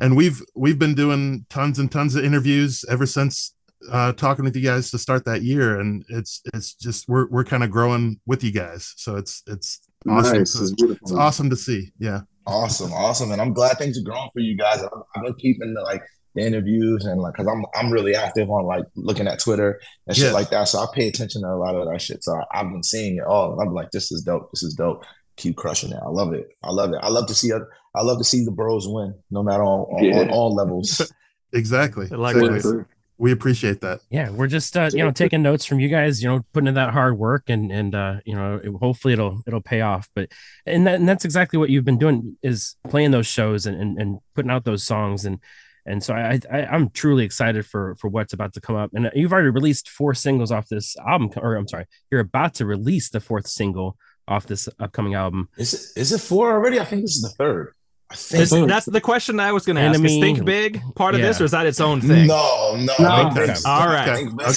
[0.00, 3.54] And we've we've been doing tons and tons of interviews ever since
[3.90, 5.80] uh talking with you guys to start that year.
[5.80, 8.92] And it's it's just we're we're kind of growing with you guys.
[8.96, 10.52] So it's it's awesome Nice.
[10.54, 11.92] to- It's it's awesome to see.
[11.98, 12.20] Yeah.
[12.48, 14.80] Awesome, awesome, and I'm glad things are growing for you guys.
[14.80, 16.00] I've, I've been keeping the like
[16.36, 20.16] the interviews and like because I'm I'm really active on like looking at Twitter and
[20.16, 20.32] shit Yeah.
[20.32, 20.68] like that.
[20.68, 22.22] So I pay attention to a lot of that shit.
[22.22, 23.52] So I, I've been seeing it all.
[23.58, 24.50] And I'm like, this is dope.
[24.52, 25.04] This is dope.
[25.36, 25.98] Keep crushing it.
[26.04, 26.48] I love it.
[26.62, 26.98] I love it.
[27.02, 29.80] I love to see other, I love to see the bros win, no matter on,
[29.96, 30.18] on, Yeah.
[30.20, 31.00] on all levels.
[31.52, 32.56] exactly Likewise.
[32.66, 32.84] Exactly.
[33.18, 36.28] we appreciate that yeah we're just uh, you know taking notes from you guys you
[36.28, 39.60] know putting in that hard work and and uh you know it, hopefully it'll it'll
[39.62, 40.28] pay off but
[40.66, 43.98] and, that, and that's exactly what you've been doing is playing those shows and, and
[43.98, 45.38] and putting out those songs and
[45.86, 49.10] and so I, I i'm truly excited for for what's about to come up and
[49.14, 53.10] you've already released four singles off this album or i'm sorry you're about to release
[53.10, 53.96] the fourth single
[54.28, 56.80] off this upcoming album Is it is it four already?
[56.80, 57.74] I think this is the third.
[58.08, 58.42] I think.
[58.42, 60.00] Is- that's the question I was going to ask.
[60.00, 62.28] Is Think Big part of this, or is that its own thing?
[62.28, 63.30] No, no, No.
[63.34, 63.54] Think Okay.
[63.66, 64.14] All right.
[64.16, 64.52] Think Okay.
[64.52, 64.54] Think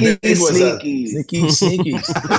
[0.00, 1.06] Sneaky, Big a- sneaky.
[1.06, 1.92] Sneaky, sneaky.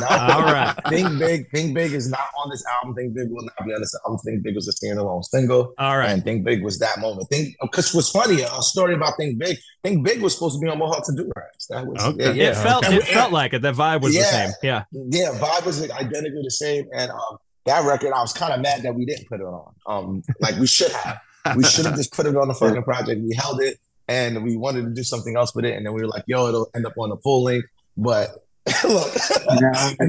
[0.10, 0.76] All right.
[0.90, 2.94] Think Big, Think Big is not on this album.
[2.96, 4.20] Think Big will not be on this album.
[4.26, 5.74] Think Big was a standalone single.
[5.78, 6.10] All right.
[6.10, 7.30] And Think Big was that moment.
[7.30, 9.58] Think because what's funny, a story about Think Big.
[9.84, 11.68] Think Big was supposed to be on Mohawk to do rags.
[11.70, 12.34] That was Okay.
[12.34, 12.98] yeah, It felt Okay.
[12.98, 13.62] it felt like it.
[13.62, 14.52] The vibe was the same.
[14.62, 14.84] Yeah.
[14.92, 16.86] yeah, vibe was like, identically the same.
[16.94, 19.74] And um, that record, I was kind of mad that we didn't put it on.
[19.86, 21.20] Um, like we should have.
[21.56, 23.22] We should have just put it on the fucking project.
[23.22, 26.02] We held it, and we wanted to do something else with it, and then we
[26.02, 27.68] were like, "Yo, it'll end up on the full length."
[27.98, 28.30] But
[28.84, 29.14] look,
[29.50, 29.60] and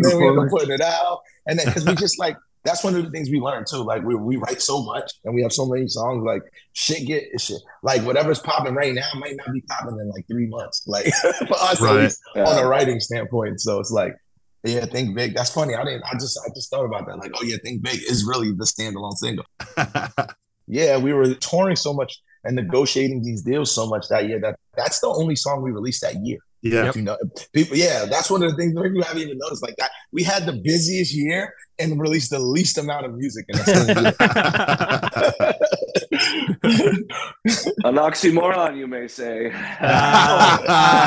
[0.05, 2.95] then we ended up putting it out, and then because we just like that's one
[2.95, 3.79] of the things we learned too.
[3.83, 6.23] Like we we write so much, and we have so many songs.
[6.25, 7.61] Like shit, get shit.
[7.83, 10.83] Like whatever's popping right now might not be popping in like three months.
[10.87, 12.03] Like for us, at Right.
[12.03, 13.61] least, on a writing standpoint.
[13.61, 14.15] So it's like.
[14.63, 15.35] Yeah, think big.
[15.35, 15.75] That's funny.
[15.75, 16.05] I didn't.
[16.05, 16.39] I just.
[16.45, 17.19] I just thought about that.
[17.19, 19.47] Like, oh yeah, think big is really the standalone single.
[20.71, 24.57] Yeah, we were touring so much and negotiating these deals so much that year that
[24.77, 26.39] that's the only song we released that year.
[26.63, 27.17] yeah If you know,
[27.53, 27.77] people.
[27.77, 29.65] Yeah, that's one of the things maybe you haven't even noticed.
[29.65, 33.59] Like that, we had the busiest year and released the least amount of music in
[33.59, 34.15] the same year.
[37.85, 39.51] An oxymoron, you may say.
[39.81, 41.01] Ah.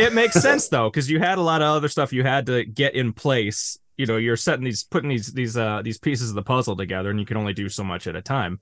[0.00, 2.64] It makes sense though, because you had a lot of other stuff you had to
[2.64, 3.78] get in place.
[3.96, 7.10] You know, you're setting these, putting these these uh these pieces of the puzzle together,
[7.10, 8.60] and you can only do so much at a time.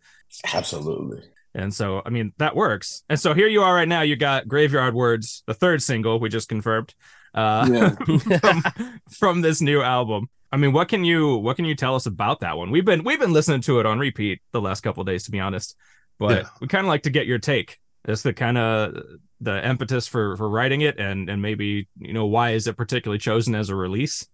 [0.52, 1.22] Absolutely.
[1.54, 3.02] And so, I mean, that works.
[3.08, 4.02] And so here you are right now.
[4.02, 6.94] You got Graveyard Words, the third single we just confirmed,
[7.34, 8.18] uh, Yeah.
[8.38, 10.28] from, from this new album.
[10.52, 12.70] I mean, what can you what can you tell us about that one?
[12.70, 15.30] We've been we've been listening to it on repeat the last couple of days, to
[15.30, 15.76] be honest.
[16.18, 16.48] But Yeah.
[16.60, 17.78] we kind of like to get your take.
[18.04, 19.02] That's the kind of
[19.40, 23.18] the impetus for for writing it, and and maybe you know why is it particularly
[23.18, 24.26] chosen as a release?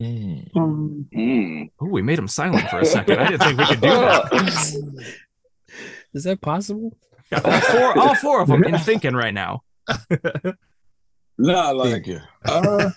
[0.00, 1.70] Mm.
[1.80, 3.18] Oh, we made him silent for a second.
[3.18, 5.14] I didn't think we could do that.
[6.14, 6.96] Is that possible?
[7.30, 9.62] Got all four, all four of them in thinking right now.
[11.38, 12.20] No, like you.
[12.44, 12.90] uh,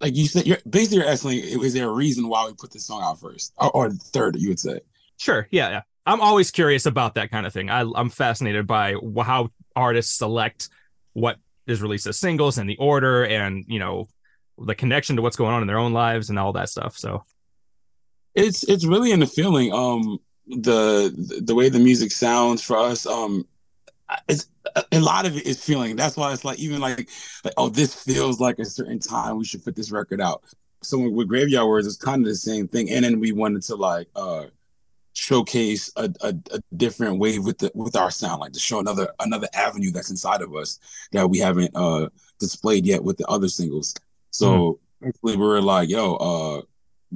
[0.00, 2.86] like you said, you're basically you're asking, is there a reason why we put this
[2.86, 4.36] song out first, or, or third?
[4.36, 4.80] You would say.
[5.18, 5.46] Sure.
[5.50, 5.82] Yeah, yeah.
[6.06, 7.70] I'm always curious about that kind of thing.
[7.70, 10.68] I, I'm fascinated by how artists select
[11.12, 11.36] what
[11.66, 14.08] is released as singles and the order, and you know,
[14.58, 16.96] the connection to what's going on in their own lives and all that stuff.
[16.96, 17.24] So
[18.34, 19.72] It's it's really in the feeling.
[19.72, 21.12] Um, the
[21.44, 23.06] the way the music sounds for us.
[23.06, 23.46] Um,
[24.28, 24.46] it's
[24.92, 25.96] a lot of it is feeling.
[25.96, 27.08] That's why it's like even like
[27.44, 30.42] like oh, this feels like a certain time we should put this record out.
[30.82, 32.90] So with Graveyard Words, it's kind of the same thing.
[32.90, 34.46] And then we wanted to like uh
[35.12, 39.08] showcase a, a, a different way with the with our sound, like to show another
[39.20, 40.78] another avenue that's inside of us
[41.12, 43.94] that we haven't uh displayed yet with the other singles.
[44.30, 46.62] So basically we were like, yo, uh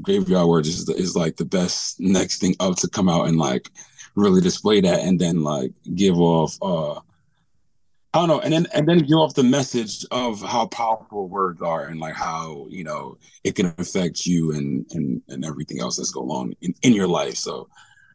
[0.03, 3.71] Graveyard Words is, is like the best next thing up to come out and like
[4.17, 7.01] really display that and then like give off uh
[8.15, 11.61] I don't know, and then and then give off the message of how powerful words
[11.61, 15.97] are and like how you know it can affect you and and and everything else
[15.97, 17.35] that's going on in, in your life.
[17.35, 17.69] So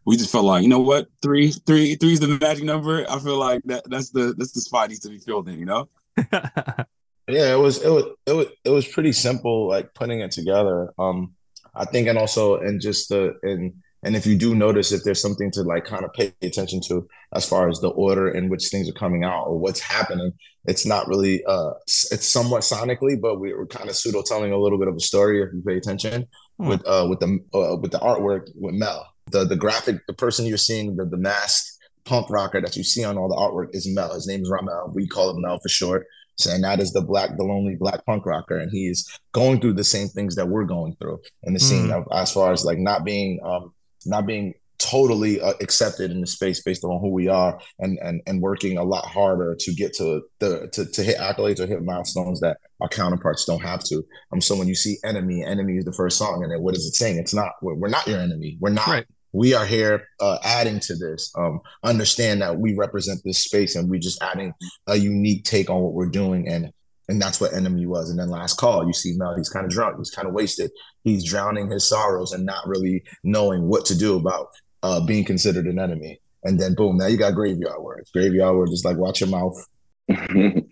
[0.05, 3.05] we just felt like you know what three three three is the magic number.
[3.09, 5.59] I feel like that that's the that's the spot needs to be filled in.
[5.59, 5.89] You know.
[7.29, 10.91] Yeah, it was it was it was it was pretty simple, like putting it together.
[10.97, 11.35] Um,
[11.75, 15.21] I think, and also, and just the and and if you do notice if there's
[15.21, 18.67] something to like kind of pay attention to as far as the order in which
[18.67, 20.33] things are coming out or what's happening,
[20.65, 21.71] it's not really uh,
[22.11, 24.99] it's somewhat sonically, but we are kind of pseudo telling a little bit of a
[24.99, 26.27] story if you pay attention
[26.59, 26.67] Hmm.
[26.67, 30.45] with uh with the uh, with the artwork with Mel, the the graphic, the person
[30.45, 33.87] you're seeing, the the masked punk rocker that you see on all the artwork is
[33.87, 34.13] Mel.
[34.13, 34.91] His name is Ramel.
[34.93, 36.05] We call him Mel for short
[36.47, 39.83] and that is the black, the lonely black punk rocker, and he's going through the
[39.83, 43.03] same things that we're going through in the scene of, as far as like not
[43.03, 43.73] being, um,
[44.05, 48.21] not being totally uh, accepted in the space based on who we are, and and
[48.25, 51.83] and working a lot harder to get to the to to hit accolades or hit
[51.83, 54.03] milestones that our counterparts don't have to.
[54.31, 56.85] Um, so when you see enemy, enemy is the first song, and then what is
[56.85, 57.17] it saying?
[57.17, 58.57] It's not we're, we're not your enemy.
[58.59, 58.87] We're not.
[58.87, 59.05] Right.
[59.31, 61.31] We are here uh, adding to this.
[61.37, 64.53] Um, understand that we represent this space, and we're just adding
[64.87, 66.73] a unique take on what we're doing and
[67.09, 68.09] and that's what enemy was.
[68.09, 70.71] And then last call you see mel he's kind of drunk he's kind of wasted.
[71.03, 74.49] He's drowning his sorrows and not really knowing what to do about
[74.83, 76.21] uh, being considered an enemy.
[76.43, 79.65] And then boom now you got graveyard words graveyard words is like watch your mouth.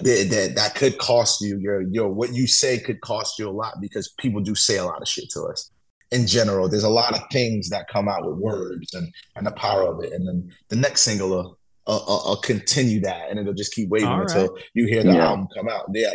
[0.00, 3.50] That, that that could cost you your your what you say could cost you a
[3.50, 5.70] lot because people do say a lot of shit to us.
[6.12, 9.52] In general there's a lot of things that come out with words and and the
[9.52, 10.12] power of it.
[10.12, 11.55] And then the next single
[11.88, 15.12] uh, uh, uh, continue that and it'll just keep waiting All until you hear the
[15.12, 15.28] Yeah.
[15.28, 16.10] album come out yeah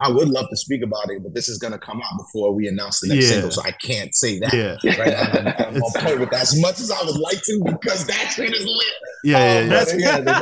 [0.00, 2.18] I, I would love to speak about it but this is going to come out
[2.18, 3.30] before we announce the next Yeah.
[3.32, 4.76] single so i can't say that Yeah.
[4.98, 7.62] right now I'm, I'm on point with that as much as i would like to
[7.64, 8.86] because that shit is lit
[9.24, 10.34] Yeah, um, yeah, but yeah, the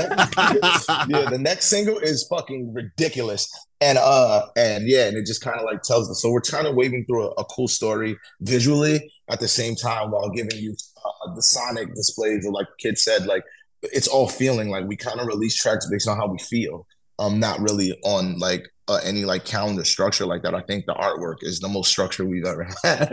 [0.52, 3.48] next, yeah, the next single is fucking ridiculous.
[3.80, 6.20] And uh and yeah, and it just kind of like tells us.
[6.20, 10.10] So we're kind of waving through a, a cool story visually at the same time
[10.10, 12.44] while giving you uh, the sonic displays.
[12.46, 13.44] Or like Kid said, like
[13.92, 16.86] it's all feeling like we kind of release tracks based on how we feel.
[17.18, 20.52] Um, not really on like uh, any like calendar structure like that.
[20.54, 23.12] I think the artwork is the most structure we've ever had.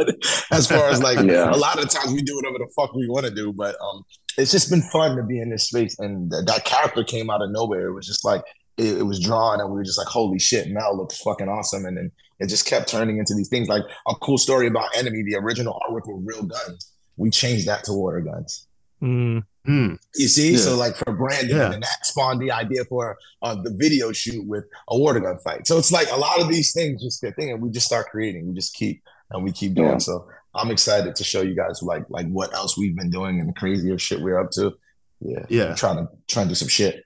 [0.51, 1.51] as far as like Yeah.
[1.51, 4.03] a lot of times we do whatever the fuck we want to do, but um,
[4.39, 5.99] it's just been fun to be in this space.
[5.99, 7.87] And th- that character came out of nowhere.
[7.89, 8.41] It was just like
[8.77, 11.85] it, it was drawn, and we were just like, "Holy shit, Mel looks fucking awesome!"
[11.85, 13.67] And then it just kept turning into these things.
[13.67, 16.91] Like a cool story about Enemy, the original artwork with real guns.
[17.17, 18.67] We changed that to water guns.
[19.03, 19.93] Mm, Hmm.
[20.15, 20.57] You see, Yeah.
[20.57, 21.71] so like for branding, Yeah.
[21.73, 25.67] and that spawned the idea for uh, the video shoot with a water gun fight.
[25.67, 28.07] So it's like a lot of these things just get thing, and we just start
[28.09, 28.47] creating.
[28.47, 29.91] We just keep and we keep doing.
[29.91, 29.97] Yeah.
[29.99, 33.47] So I'm excited to show you guys like like what else we've been doing and
[33.49, 34.73] the crazier shit we're up to.
[35.19, 35.75] Yeah, Yeah.
[35.75, 37.03] trying to trying to do some shit.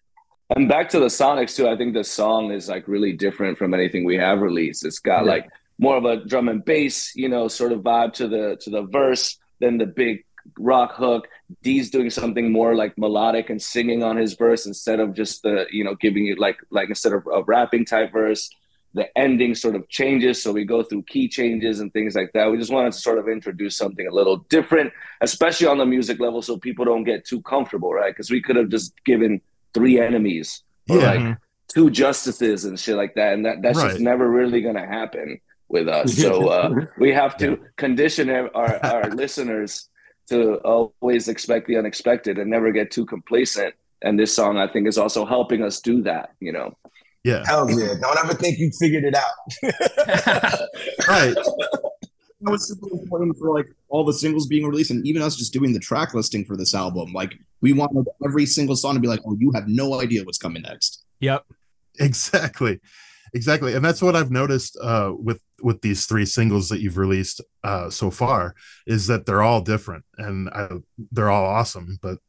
[0.55, 1.67] And back to the Sonics too.
[1.67, 4.85] I think the song is like really different from anything we have released.
[4.85, 5.31] It's got Yeah.
[5.31, 8.69] like more of a drum and bass, you know, sort of vibe to the to
[8.69, 10.23] the verse than the big
[10.59, 11.27] rock hook.
[11.61, 15.65] D's doing something more like melodic and singing on his verse instead of just the
[15.71, 18.49] you know giving you like like instead of a rapping type verse.
[18.93, 22.49] The ending sort of changes, so we go through key changes and things like that.
[22.49, 26.17] We just wanted to sort of introduce something a little different, especially on the music
[26.21, 28.13] level, so people don't get too comfortable, right?
[28.13, 29.41] Because we could have just given
[29.73, 31.11] three enemies or Yeah.
[31.11, 33.33] like two justices and shit like that.
[33.33, 36.15] And that, that's just never really going to happen with us.
[36.15, 38.49] So uh, we have to condition our,
[38.85, 39.89] our listeners
[40.29, 43.73] to always expect the unexpected and never get too complacent.
[44.01, 46.75] And this song, I think, is also helping us do that, you know?
[47.23, 47.43] Yeah.
[47.47, 47.95] Hell yeah!
[47.99, 49.33] Don't ever think you figured it out.
[51.07, 51.33] Right.
[51.33, 55.51] that was super important for like all the singles being released, and even us just
[55.51, 57.13] doing the track listing for this album.
[57.13, 60.37] Like we wanted every single song to be like, "Oh, you have no idea what's
[60.37, 61.45] coming next." Yep.
[61.99, 62.79] Exactly,
[63.33, 67.41] exactly, and that's what I've noticed uh, with with these three singles that you've released
[67.63, 68.53] uh, so far
[68.85, 70.69] is that they're all different and I,
[71.11, 71.97] they're all awesome.
[72.03, 72.19] But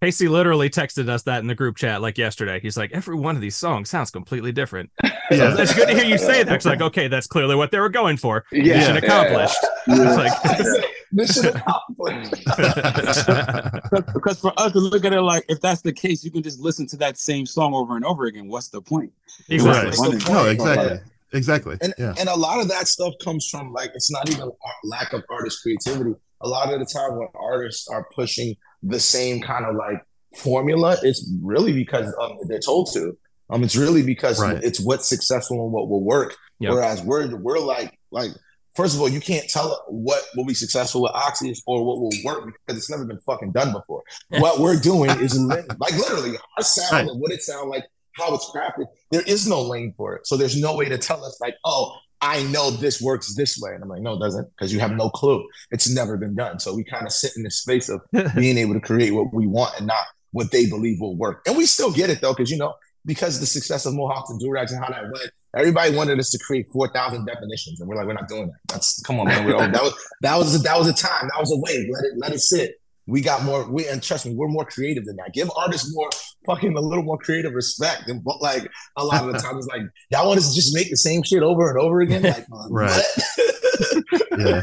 [0.00, 2.60] Casey literally texted us that in the group chat like yesterday.
[2.60, 4.90] He's like, every one of these songs sounds completely different.
[5.28, 5.56] Yeah.
[5.56, 6.54] So it's good to hear you say that.
[6.54, 8.44] It's like, okay, that's clearly what they were going for.
[8.52, 8.76] Yeah.
[8.76, 9.58] Mission accomplished.
[9.88, 12.30] It's like, Mission accomplished.
[14.14, 16.60] because for us to look at it like if that's the case, you can just
[16.60, 18.46] listen to that same song over and over again.
[18.46, 19.12] What's the point?
[19.48, 19.90] exactly.
[19.90, 19.98] Right.
[19.98, 20.52] What's the no, point?
[20.52, 21.00] exactly,
[21.32, 21.76] exactly.
[21.80, 24.52] And yeah, and a lot of that stuff comes from like it's not even art,
[24.84, 26.12] lack of artist creativity.
[26.42, 30.02] A lot of the time when artists are pushing the same kind of like
[30.36, 33.16] formula, it's really because um, they're told to.
[33.48, 34.62] Um, it's really because Right.
[34.62, 36.36] it's what's successful and what will work.
[36.60, 36.72] Yep.
[36.72, 38.30] Whereas we're we're like like
[38.74, 42.10] first of all, you can't tell what will be successful with Oxy or what will
[42.24, 44.02] work because it's never been fucking done before.
[44.30, 47.06] what we're doing is li- like literally our sound Right.
[47.08, 47.84] and what it sounds like,
[48.16, 48.86] how it's crafted.
[49.10, 51.96] There is no lane for it, so there's no way to tell us like, oh,
[52.20, 54.92] I know this works this way, and I'm like, no, it doesn't, because you have
[54.92, 55.46] no clue.
[55.70, 56.58] It's never been done.
[56.58, 58.00] So we kind of sit in this space of
[58.34, 61.42] being able to create what we want and not what they believe will work.
[61.46, 62.74] And we still get it though, because you know,
[63.04, 66.38] because the success of Mohawks and Durags and how that went, everybody wanted us to
[66.38, 68.58] create four thousand definitions, and we're like, we're not doing that.
[68.68, 69.44] That's come on, man.
[69.44, 71.28] We're, that was that was that was a time.
[71.32, 71.86] That was a wave.
[71.92, 72.80] Let it let it sit.
[73.08, 73.70] We got more.
[73.70, 75.32] We and trust me, we're more creative than that.
[75.32, 76.08] Give artists more
[76.44, 78.08] fucking a little more creative respect.
[78.08, 80.74] And but like a lot of the time, it's like y'all want us to just
[80.74, 82.22] make the same shit over and over again.
[82.22, 83.02] Like Right.
[84.38, 84.60] yeah,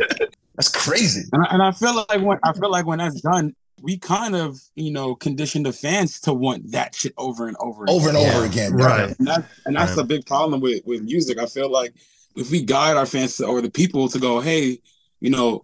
[0.56, 1.24] That's crazy.
[1.32, 4.36] And I, and I feel like when I feel like when that's done, we kind
[4.36, 8.18] of you know condition the fans to want that shit over and over, Over and
[8.18, 8.36] again.
[8.36, 8.74] over again.
[8.74, 9.16] right.
[9.20, 10.04] And that's and that's Right.
[10.04, 11.38] a big problem with with music.
[11.40, 11.94] I feel like
[12.36, 14.80] if we guide our fans to, or the people to go, hey,
[15.22, 15.64] you know,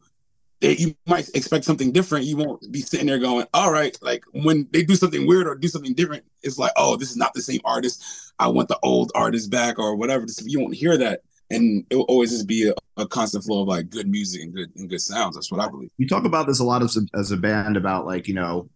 [0.61, 2.25] they, you might expect something different.
[2.25, 5.55] You won't be sitting there going, all right, like when they do something weird or
[5.55, 8.33] do something different, it's like, oh, this is not the same artist.
[8.39, 10.25] I want the old artist back or whatever.
[10.25, 13.61] This- You won't hear that, and it will always just be a, a constant flow
[13.61, 15.35] of like good music and good and good sounds.
[15.35, 15.91] That's what I believe.
[15.97, 18.69] You talk about this a lot as a, as a band about like you know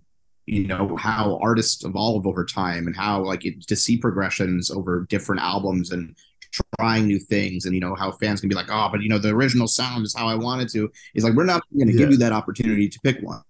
[0.45, 5.05] you know how artists evolve over time and how like it, to see progressions over
[5.09, 6.15] different albums and
[6.79, 9.17] trying new things and you know how fans can be like oh but you know
[9.17, 10.91] the original sound is how i wanted to.
[11.15, 11.99] Is like we're not going to Yeah.
[11.99, 13.41] give you that opportunity to pick one.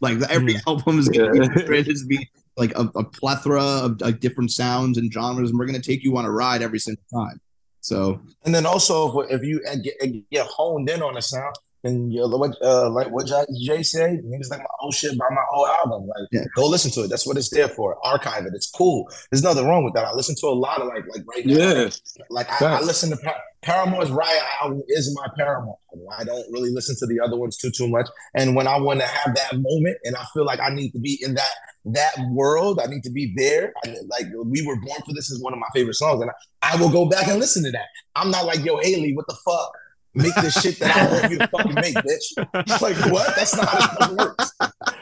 [0.00, 0.62] Like every mm.
[0.66, 5.12] album is going to just be like a, a plethora of like different sounds and
[5.12, 7.40] genres and we're going to take you on a ride every single time.
[7.80, 11.22] So And then also, if, if you uh, get, uh, get honed in on a
[11.22, 15.18] sound, then you what uh, like what Jay, Jay said, niggas like my old shit
[15.18, 16.06] by my old album.
[16.08, 16.44] Like, Yeah.
[16.54, 17.08] go listen to it.
[17.08, 17.96] That's what it's there for.
[18.06, 18.52] Archive it.
[18.54, 19.10] It's cool.
[19.30, 20.04] There's nothing wrong with that.
[20.04, 21.54] I listen to a lot of like like right now.
[21.56, 21.90] Yeah,
[22.30, 25.78] Like I, I listen to Par- Paramore's Riot album is my Paramore.
[26.16, 28.06] I don't really listen to the other ones too too much.
[28.34, 30.98] And when I want to have that moment, and I feel like I need to
[31.00, 31.50] be in that
[31.84, 33.72] that world, I need to be there.
[33.84, 36.74] I, like we were born for this is one of my favorite songs, and I,
[36.74, 37.86] I will go back and listen to that.
[38.14, 39.72] I'm not like yo Hayley, what the fuck?
[40.14, 42.80] Make the shit that I want you to fucking make, bitch.
[42.82, 43.34] Like what?
[43.36, 44.52] That's not how it works.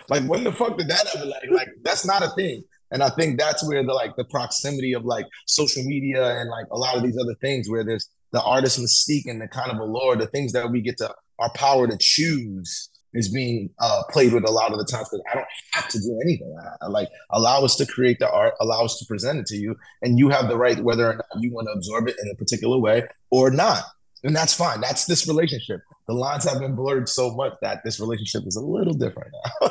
[0.09, 1.51] Like when the fuck did that ever like?
[1.51, 2.63] Like that's not a thing.
[2.93, 6.67] And I think that's where the like the proximity of like social media and like
[6.71, 9.79] a lot of these other things where there's the artist mystique and the kind of
[9.79, 14.33] allure, the things that we get to our power to choose is being uh, played
[14.33, 16.57] with a lot of the times because I don't have to do anything.
[16.61, 19.57] I, I like allow us to create the art, allow us to present it to
[19.57, 22.31] you, and you have the right whether or not you want to absorb it in
[22.31, 23.83] a particular way or not.
[24.23, 24.81] And that's fine.
[24.81, 25.81] That's this relationship.
[26.07, 29.69] The lines have been blurred so much that this relationship is a little different now.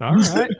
[0.00, 0.50] All right.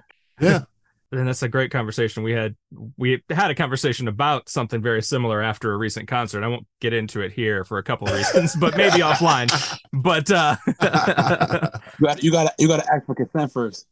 [0.40, 0.62] Yeah.
[1.10, 2.22] And that's a great conversation.
[2.22, 2.56] We had
[2.96, 6.42] we had a conversation about something very similar after a recent concert.
[6.42, 9.48] I won't get into it here for a couple of reasons, but maybe offline.
[9.92, 10.56] But uh
[12.00, 13.86] you got you got you got to ask for consent first.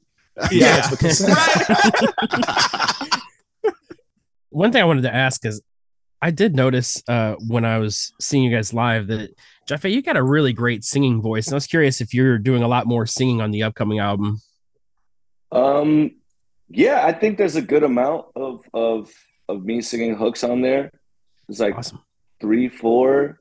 [0.50, 0.83] yeah.
[0.83, 1.38] it's consent.
[4.51, 5.62] One thing I wanted to ask is
[6.25, 9.35] I did notice uh, when I was seeing you guys live that
[9.66, 11.49] Jeff, you got a really great singing voice.
[11.49, 14.41] And I was curious if you're doing a lot more singing on the upcoming album.
[15.51, 16.12] Um,
[16.68, 19.11] yeah, I think there's a good amount of of
[19.49, 20.91] of me singing hooks on there.
[21.49, 22.01] It's like Awesome.
[22.41, 23.41] three, four.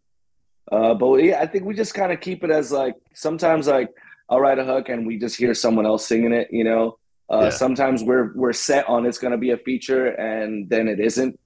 [0.71, 3.89] Uh, but yeah, I think we just kind of keep it as like sometimes like
[4.29, 6.47] I'll write a hook and we just hear someone else singing it.
[6.51, 6.97] You know,
[7.31, 7.49] uh, Yeah.
[7.49, 11.39] sometimes we're we're set on it's going to be a feature and then it isn't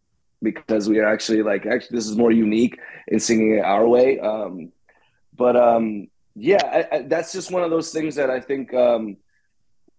[0.45, 4.19] because we are actually like actually this is more unique in singing it our way.
[4.19, 4.71] Um,
[5.35, 9.17] but um, yeah, I, I, that's just one of those things that I think um,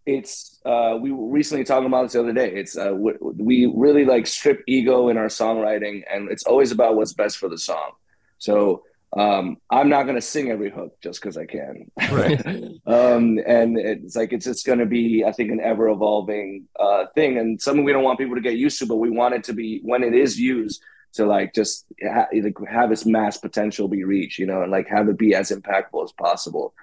[0.04, 0.60] it's.
[0.64, 2.52] Uh, we were recently talking about this the other day.
[2.52, 6.96] It's uh, we, we really like strip ego in our songwriting, and it's always about
[6.96, 7.92] what's best for the song.
[8.38, 8.84] So
[9.16, 11.90] um, I'm not gonna sing every hook just because I can.
[12.10, 12.38] Right.
[12.86, 17.38] um, and it's like it's just gonna be, I think, an ever evolving uh, thing,
[17.38, 19.54] and something we don't want people to get used to, but we want it to
[19.54, 20.82] be when it is used
[21.14, 24.86] to like just ha- like have its mass potential be reached, you know, and like
[24.88, 26.74] have it be as impactful as possible.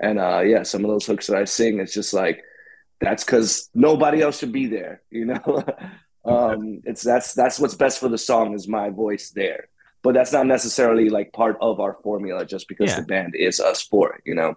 [0.00, 2.42] And uh, yeah, some of those hooks that I sing, it's just like
[3.02, 5.62] that's because nobody else should be there, you know.
[6.24, 9.68] um, it's that's that's what's best for the song is my voice there
[10.02, 13.00] but that's not necessarily like part of our formula just because Yeah.
[13.00, 14.56] the band is us for it, you know?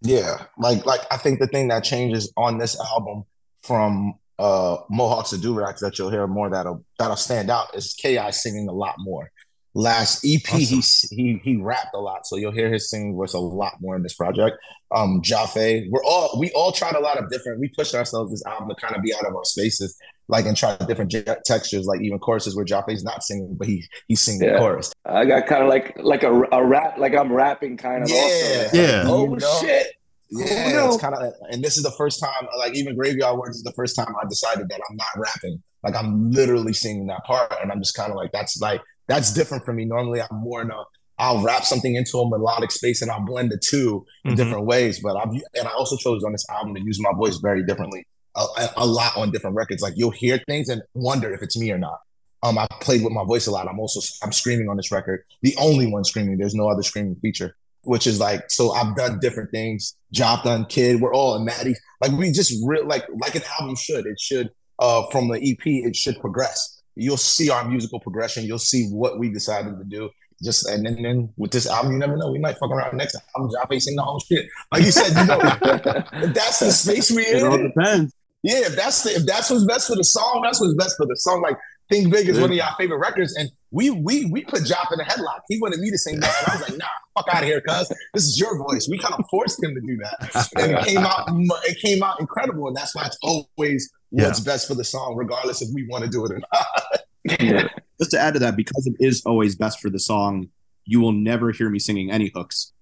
[0.00, 3.24] Yeah, like like I think the thing that changes on this album
[3.62, 8.18] from uh Mohawks to Durags that you'll hear more that'll that'll stand out is Ki
[8.30, 9.30] singing a lot more.
[9.74, 13.40] Last EP he he he rapped a lot, so you'll hear his singing voice a
[13.40, 14.56] lot more in this project.
[14.94, 17.58] Um Jaffe, we're all we all tried a lot of different.
[17.58, 19.96] We pushed ourselves this album to kind of be out of our spaces,
[20.28, 23.84] like and try different j- textures, like even choruses where Jaffe's not singing, but he
[24.08, 24.54] he's singing Yeah.
[24.54, 24.92] the chorus.
[25.04, 28.08] I got kind of like like a, a rap, like I'm rapping kind of.
[28.10, 28.16] Yeah.
[28.16, 28.76] also.
[28.76, 29.02] Yeah.
[29.06, 29.58] Oh You know?
[29.60, 29.86] shit!
[30.30, 30.88] Yeah, no.
[30.88, 33.72] it's kind of, and this is the first time, like even Graveyard Words is the
[33.72, 35.62] first time I decided that I'm not rapping.
[35.82, 39.32] Like I'm literally singing that part, and I'm just kind of like, that's like that's
[39.32, 39.86] different for me.
[39.86, 40.82] Normally, I'm more in a,
[41.18, 44.36] I'll wrap something into a melodic space, and I'll blend the 2 in Mhm.
[44.36, 45.00] different ways.
[45.02, 48.06] But I've, and I also chose on this album to use my voice very differently,
[48.38, 49.82] a, a, lot on different records.
[49.82, 51.98] Like you'll hear things and wonder if it's me or not.
[52.42, 53.68] Um, I played with my voice a lot.
[53.68, 56.38] I'm also I'm screaming on this record, the only one screaming.
[56.38, 57.54] There's no other screaming feature
[57.88, 59.96] which is like so I've done different things.
[60.12, 61.00] Job done, kid.
[61.00, 61.74] We're all in Maddie.
[62.00, 64.06] Like we just real like like an album should.
[64.06, 65.66] It should uh from the EP.
[65.66, 66.82] It should progress.
[66.94, 68.44] You'll see our musical progression.
[68.44, 70.10] You'll see what we decided to do.
[70.42, 72.30] Just and then, then with this album, you never know.
[72.30, 73.50] We might fuck around next album.
[73.50, 74.46] Job sing the whole shit.
[74.70, 75.38] Like you said, you know,
[76.32, 77.68] that's the space we It all in.
[77.68, 78.14] depends.
[78.42, 81.06] Yeah, if that's the, if that's what's best for the song, that's what's best for
[81.06, 81.42] the song.
[81.42, 81.56] Like
[81.88, 85.00] Think Big is one of y'all favorite records, and we we we put Jop in
[85.00, 85.40] a headlock.
[85.48, 86.86] He wanted me to sing that, and I was like, Nah,
[87.16, 88.88] fuck out of here, cuz this is your voice.
[88.90, 91.28] We kind of forced him to do that, and it came out
[91.64, 94.26] it came out incredible, and that's why it's always yeah.
[94.26, 97.78] what's best for the song, regardless if we want to do it or not.
[97.98, 100.48] Just to add to that, because it is always best for the song,
[100.84, 102.72] you will never hear me singing any hooks.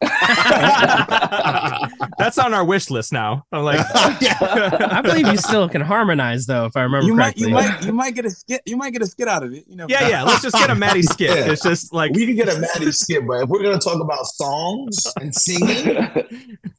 [2.18, 3.44] That's on our wish list now.
[3.52, 7.48] I'm like, I believe you still can harmonize though, if I remember You might, correctly.
[7.48, 8.62] you might, you might get a skit.
[8.66, 9.64] You might get a skit out of it.
[9.68, 9.86] You know.
[9.88, 10.22] yeah, yeah.
[10.22, 11.30] Let's just get a Maddie skit.
[11.30, 11.52] Yeah.
[11.52, 14.26] It's just like we can get a Maddie skit, but if we're gonna talk about
[14.26, 15.84] songs and singing,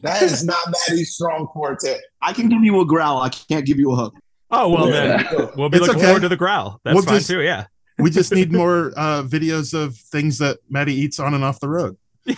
[0.02, 0.58] that is not
[0.90, 1.98] Maddie's strong forte.
[2.22, 3.22] I can give you a growl.
[3.22, 4.14] I can't give you a hook.
[4.52, 5.26] Oh well, then
[5.56, 6.06] we'll be It's looking okay.
[6.06, 6.80] forward to the growl.
[6.84, 7.42] That's We'll fine just- too.
[7.42, 7.68] Yeah.
[8.00, 11.68] We just need more uh, videos of things that Maddie eats on and off the
[11.68, 11.98] road.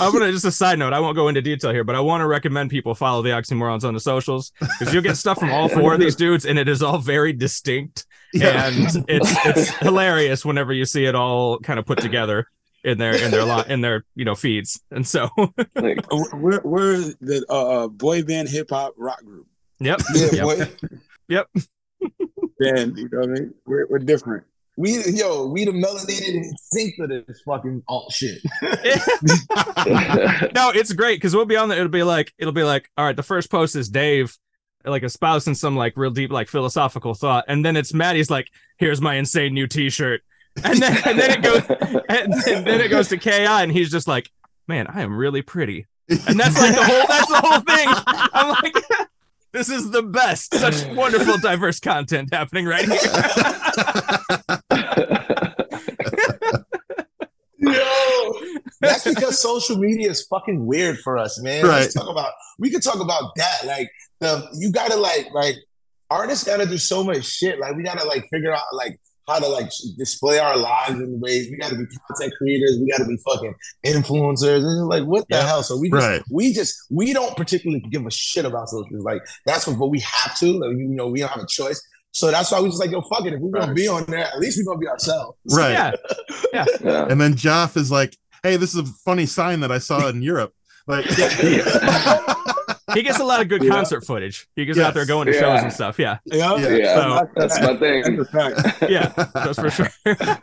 [0.00, 0.92] I'm gonna just a side note.
[0.92, 3.84] I won't go into detail here, but I want to recommend people follow the Oxymorrons
[3.84, 6.68] on the socials because you'll get stuff from all four of these dudes, and it
[6.68, 8.66] is all very distinct, Yeah.
[8.68, 12.46] and it's it's hilarious whenever you see it all kind of put together
[12.82, 14.80] in their in their lot in their you know feeds.
[14.90, 15.28] And so,
[15.76, 19.46] Like, We're we're the uh, boy band hip hop rock group.
[19.80, 20.42] yep, Yeah, Yep.
[20.42, 20.68] boy.
[21.28, 21.48] Yep.
[22.60, 23.54] Band, you know what I mean?
[23.66, 24.44] We're we're different.
[24.76, 28.38] We yo, we the melanated and sync to this fucking alt shit.
[30.52, 31.78] no, it's great because we'll be on there.
[31.78, 33.14] It'll be like it'll be like all right.
[33.14, 34.36] The first post is Dave,
[34.84, 38.48] like espousing some like real deep like philosophical thought, and then it's Maddie's like,
[38.78, 40.22] "Here's my insane new T-shirt,"
[40.64, 41.62] and then and then it goes
[42.08, 44.28] and then, then it goes to Ki, and he's just like,
[44.66, 47.88] "Man, I am really pretty," and that's like the whole that's the whole thing.
[48.34, 49.08] I'm like.
[49.54, 50.52] This is the best.
[50.52, 52.98] Such wonderful, diverse content happening right here.
[57.58, 58.32] Yo,
[58.80, 61.62] that's because social media is fucking weird for us, man.
[61.64, 61.82] Right.
[61.82, 63.64] Let's talk about we could talk about that.
[63.64, 65.54] Like the you gotta like like
[66.10, 67.60] artists gotta do so much shit.
[67.60, 71.48] Like we gotta like figure out like how to like display our lives in ways.
[71.50, 72.78] We gotta be content creators.
[72.80, 73.54] We gotta be fucking
[73.86, 74.58] influencers.
[74.64, 75.46] And like what the Yeah.
[75.46, 75.62] hell?
[75.62, 76.22] So we just Right.
[76.30, 79.02] we just we don't particularly give a shit about social.
[79.02, 80.46] Like that's what, but we have to.
[80.58, 81.80] Like, you know, we don't have a choice.
[82.10, 83.32] So that's why we just like, yo, fuck it.
[83.32, 85.36] If we're gonna be on there, at least we're gonna be ourselves.
[85.50, 85.72] Right.
[85.72, 85.92] Yeah.
[86.52, 86.64] Yeah.
[86.84, 87.06] yeah.
[87.10, 90.22] And then Joff is like, hey, this is a funny sign that I saw in
[90.22, 90.52] Europe.
[90.86, 91.04] Like,
[92.92, 93.70] He gets a lot of good Yeah.
[93.70, 94.46] concert footage.
[94.56, 95.98] He gets out there going to shows and stuff.
[95.98, 96.18] Yeah.
[96.26, 96.94] Yeah, Yeah.
[96.94, 98.16] So- That's my thing.
[98.16, 98.82] That's a fact.
[98.90, 99.88] yeah that's for sure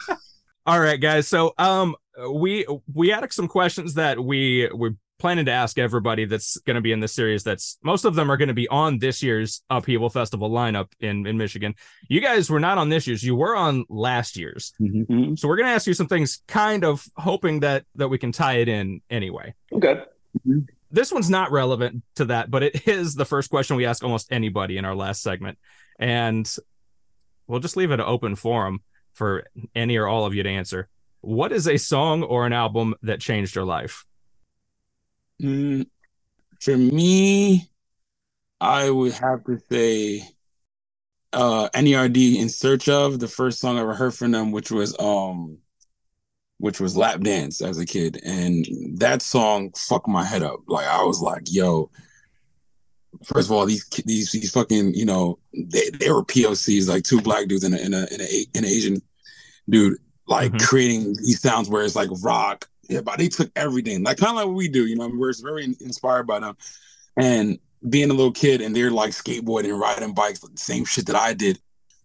[0.66, 1.96] all right guys so um
[2.34, 6.82] we we added some questions that we we're planning to ask everybody that's going to
[6.82, 9.62] be in this series that's most of them are going to be on this year's
[9.70, 11.74] upheaval festival lineup in in michigan
[12.10, 15.38] you guys were not on this year's you were on last year's Mhm.
[15.38, 18.32] so we're going to ask you some things kind of hoping that that we can
[18.32, 20.02] tie it in anyway Okay.
[20.92, 24.32] This one's not relevant to that, but it is the first question we ask almost
[24.32, 25.58] anybody in our last segment.
[26.00, 26.54] And
[27.48, 28.82] we'll just leave it an open forum.
[29.14, 30.90] for any or all of you to answer.
[31.22, 34.06] What is a song or an album that changed your life?
[35.42, 35.88] Mm,
[36.60, 37.70] for me,
[38.60, 40.28] I would have to say
[41.34, 44.96] uh NERD in search of the first song I ever heard from them, which was
[45.00, 45.60] um
[46.62, 48.22] which was lap dance as a kid.
[48.24, 48.68] And
[49.00, 50.60] that song fucked my head up.
[50.68, 51.90] Like I was like, yo,
[53.24, 57.20] first of all, these these these fucking, you know, they, they were POCs, like two
[57.20, 59.02] black dudes and a in a in a, an Asian
[59.70, 59.98] dude,
[60.28, 60.66] like mm-hmm.
[60.66, 62.70] creating these sounds where it's like rock.
[62.88, 65.10] Yeah, but they took everything, like kind of like what we do, you know.
[65.12, 66.58] We're very inspired by them,
[67.18, 67.58] and
[67.90, 71.16] being a little kid and they're like skateboarding and riding bikes, the same shit that
[71.16, 71.60] I did.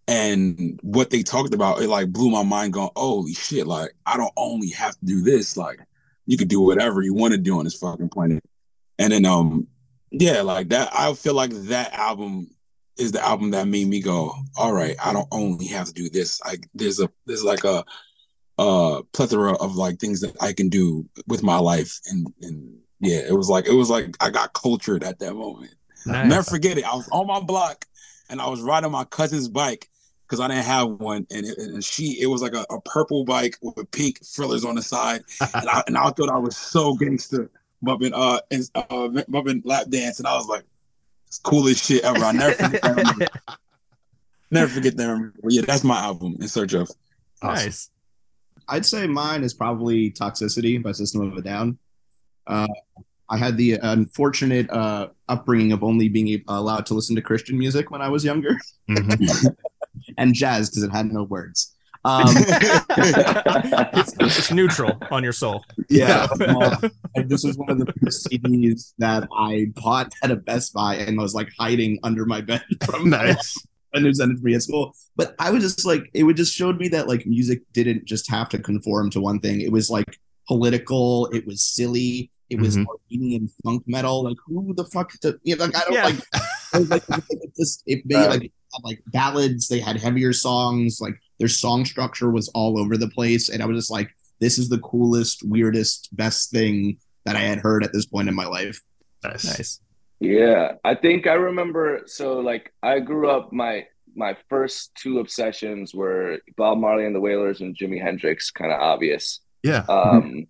[0.07, 4.15] And what they talked about, it like blew my mind going, holy shit, like I
[4.15, 5.79] don't only have to do this, like
[6.25, 8.43] you could do whatever you want to do on this fucking planet.
[8.99, 9.67] And then um
[10.11, 12.49] yeah, like that I feel like that album
[12.97, 16.09] is the album that made me go, all right, I don't only have to do
[16.09, 16.41] this.
[16.45, 17.83] Like there's a there's like a
[18.57, 23.19] uh plethora of like things that I can do with my life and and yeah,
[23.19, 25.75] it was like it was like I got cultured at that moment.
[26.05, 26.29] Nice.
[26.29, 26.85] Never forget it.
[26.85, 27.85] I was on my block
[28.29, 29.89] and I was riding my cousin's bike
[30.27, 33.23] because I didn't have one, and, it, and she it was like a, a, purple
[33.23, 35.21] bike with pink frillers on the side,
[35.53, 37.49] and I and I thought I was so gangster,
[37.81, 40.63] bumping uh and uh bumping lap dance, and I was like,
[41.27, 42.23] it's coolest shit ever.
[42.23, 43.29] I never forget that.
[44.51, 45.31] never forget that.
[45.43, 46.89] But yeah, that's my album in search of.
[47.41, 47.65] Awesome.
[47.65, 47.89] Nice.
[48.69, 51.77] I'd say mine is probably Toxicity by System of a Down.
[52.45, 52.67] Uh,
[53.29, 57.91] I had the unfortunate uh, upbringing of only being allowed to listen to Christian music
[57.91, 58.57] when I was younger,
[58.89, 59.47] mm-hmm.
[60.17, 61.73] and jazz because it had no words.
[62.05, 65.63] Um, it's, it's, neutral on your soul.
[65.89, 66.89] Yeah, uh,
[67.25, 71.33] this was one of the CDs that I bought at a Best Buy and was
[71.33, 73.55] like hiding under my bed from nice.
[73.93, 74.93] And it was ended for me at school.
[75.15, 78.29] But I was just like, it would just showed me that like music didn't just
[78.29, 79.61] have to conform to one thing.
[79.61, 81.27] It was like political.
[81.27, 82.85] It was silly it was mm-hmm.
[83.11, 84.23] Armenian funk metal.
[84.23, 85.11] Like who the fuck?
[85.21, 86.03] To, you know, like I don't yeah.
[86.05, 86.15] like.
[86.73, 88.51] I was like, it just it made uh, like
[88.83, 89.67] like ballads.
[89.67, 90.99] They had heavier songs.
[91.01, 94.09] Like their song structure was all over the place, and I was just like,
[94.39, 98.35] this is the coolest, weirdest, best thing that I had heard at this point in
[98.35, 98.79] my life.
[99.23, 99.45] Nice.
[99.45, 99.81] Nice.
[100.19, 102.03] Yeah, I think I remember.
[102.05, 103.51] So like, I grew up.
[103.51, 108.49] My my first two obsessions were Bob Marley and the Wailers and Jimi Hendrix.
[108.51, 109.41] Kind of obvious.
[109.63, 109.85] Yeah.
[109.87, 110.47] Um,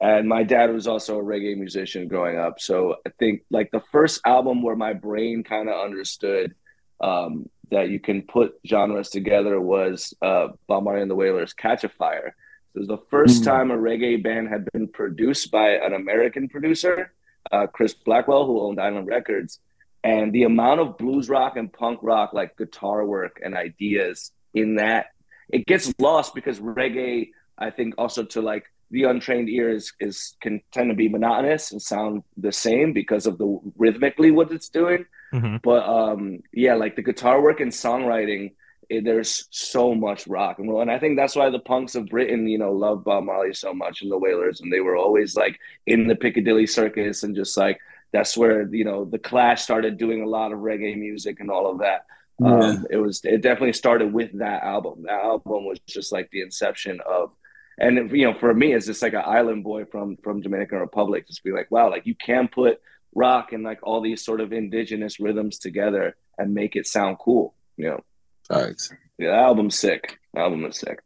[0.00, 3.82] and my dad was also a reggae musician growing up so i think like the
[3.90, 6.54] first album where my brain kind of understood
[7.00, 11.84] um, that you can put genres together was uh, bob marley and the wailers catch
[11.84, 12.34] a fire.
[12.74, 13.44] It was the 1st mm.
[13.44, 17.12] time a reggae band had been produced by an american producer
[17.50, 19.60] uh, chris blackwell who owned island records.
[20.04, 24.76] And the amount of blues rock and punk rock like guitar work and ideas in
[24.76, 25.06] that
[25.48, 30.36] it gets lost because reggae i think also to like the untrained ear is, is
[30.40, 34.68] can tend to be monotonous and sound the same because of the rhythmically what it's
[34.68, 35.04] doing.
[35.32, 35.56] Mm-hmm.
[35.62, 38.52] But um, yeah, like the guitar work and songwriting,
[38.88, 42.06] it, there's so much rock and roll, and I think that's why the punks of
[42.06, 45.36] Britain, you know, love Bob Marley so much and the Wailers, and they were always
[45.36, 47.78] like in the Piccadilly Circus and just like
[48.12, 51.70] that's where you know the Clash started doing a lot of reggae music and all
[51.70, 52.06] of that.
[52.40, 52.48] Yeah.
[52.48, 55.02] Um, it was it definitely started with that album.
[55.02, 57.32] That album was just like the inception of
[57.78, 61.26] and you know for me it's just like an island boy from from dominican republic
[61.26, 62.80] just be like wow like you can put
[63.14, 67.54] rock and like all these sort of indigenous rhythms together and make it sound cool
[67.76, 68.00] you know?
[68.48, 68.90] Thanks.
[69.18, 70.18] yeah the album's sick.
[70.32, 71.02] The album is sick.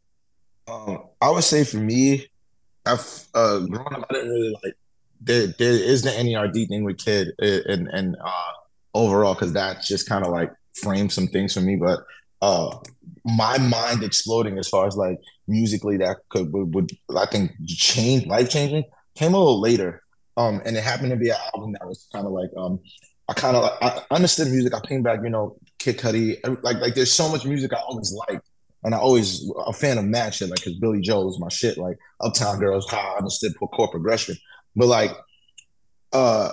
[0.67, 2.25] Um, i would say for me
[2.85, 4.73] i've uh growing up i didn't really like
[5.19, 8.51] there, there is the nerd thing with kid uh, and and uh
[8.93, 11.99] overall because that just kind of like framed some things for me but
[12.41, 12.77] uh
[13.25, 18.25] my mind exploding as far as like musically that could would, would I think change
[18.25, 18.85] life changing
[19.15, 20.01] came a little later.
[20.35, 22.79] Um, and it happened to be an album that was kind of like um,
[23.29, 24.73] I kind of I understood music.
[24.73, 28.11] I came back, you know, Kid Cudi, like like there's so much music I always
[28.27, 28.47] liked,
[28.83, 31.77] and I always a fan of mad shit, like because Billy Joel was my shit,
[31.77, 34.35] like Uptown Girls, how I understood chord progression,
[34.75, 35.11] but like
[36.11, 36.51] uh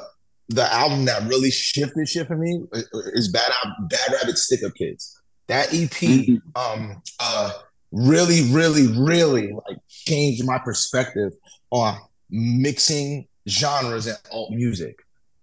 [0.50, 2.64] the album that really shifted shit for me
[3.14, 3.52] is Bad
[3.88, 5.16] Bad Rabbit Stick Up Kids.
[5.46, 6.36] That EP, mm-hmm.
[6.54, 7.52] um, uh,
[7.92, 11.32] really, really, really like changed my perspective
[11.70, 11.98] on
[12.30, 14.96] mixing genres and alt music.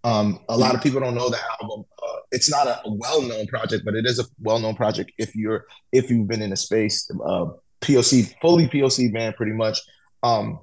[0.04, 1.84] Um, a lot of people don't know the album.
[2.02, 6.10] Uh, it's not a well-known project, but it is a well-known project if you're if
[6.10, 7.10] you've been in the space.
[7.12, 7.48] Uh,
[7.82, 9.80] POC, fully POC band, pretty much.
[10.24, 10.60] Um,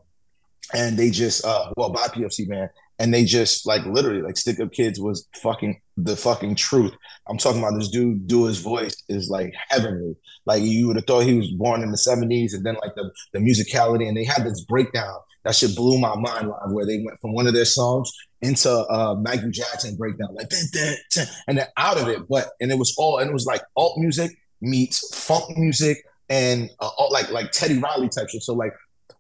[0.73, 4.61] and they just uh, well by POC band, and they just like literally like Stick
[4.61, 6.93] Up Kids was fucking the fucking truth.
[7.29, 8.27] I'm talking about this dude.
[8.27, 10.17] Do his voice is like heavenly.
[10.47, 13.11] Like you would have thought he was born in the '70s, and then like the
[13.33, 17.03] the musicality, and they had this breakdown that shit blew my mind live, where they
[17.05, 18.11] went from one of their songs
[18.43, 22.51] into uh Michael Jackson breakdown, like dun, dun, dun, and then out of it, but
[22.61, 24.31] and it was all and it was like alt music
[24.61, 28.43] meets funk music and uh, like like Teddy Riley type shit.
[28.43, 28.73] So like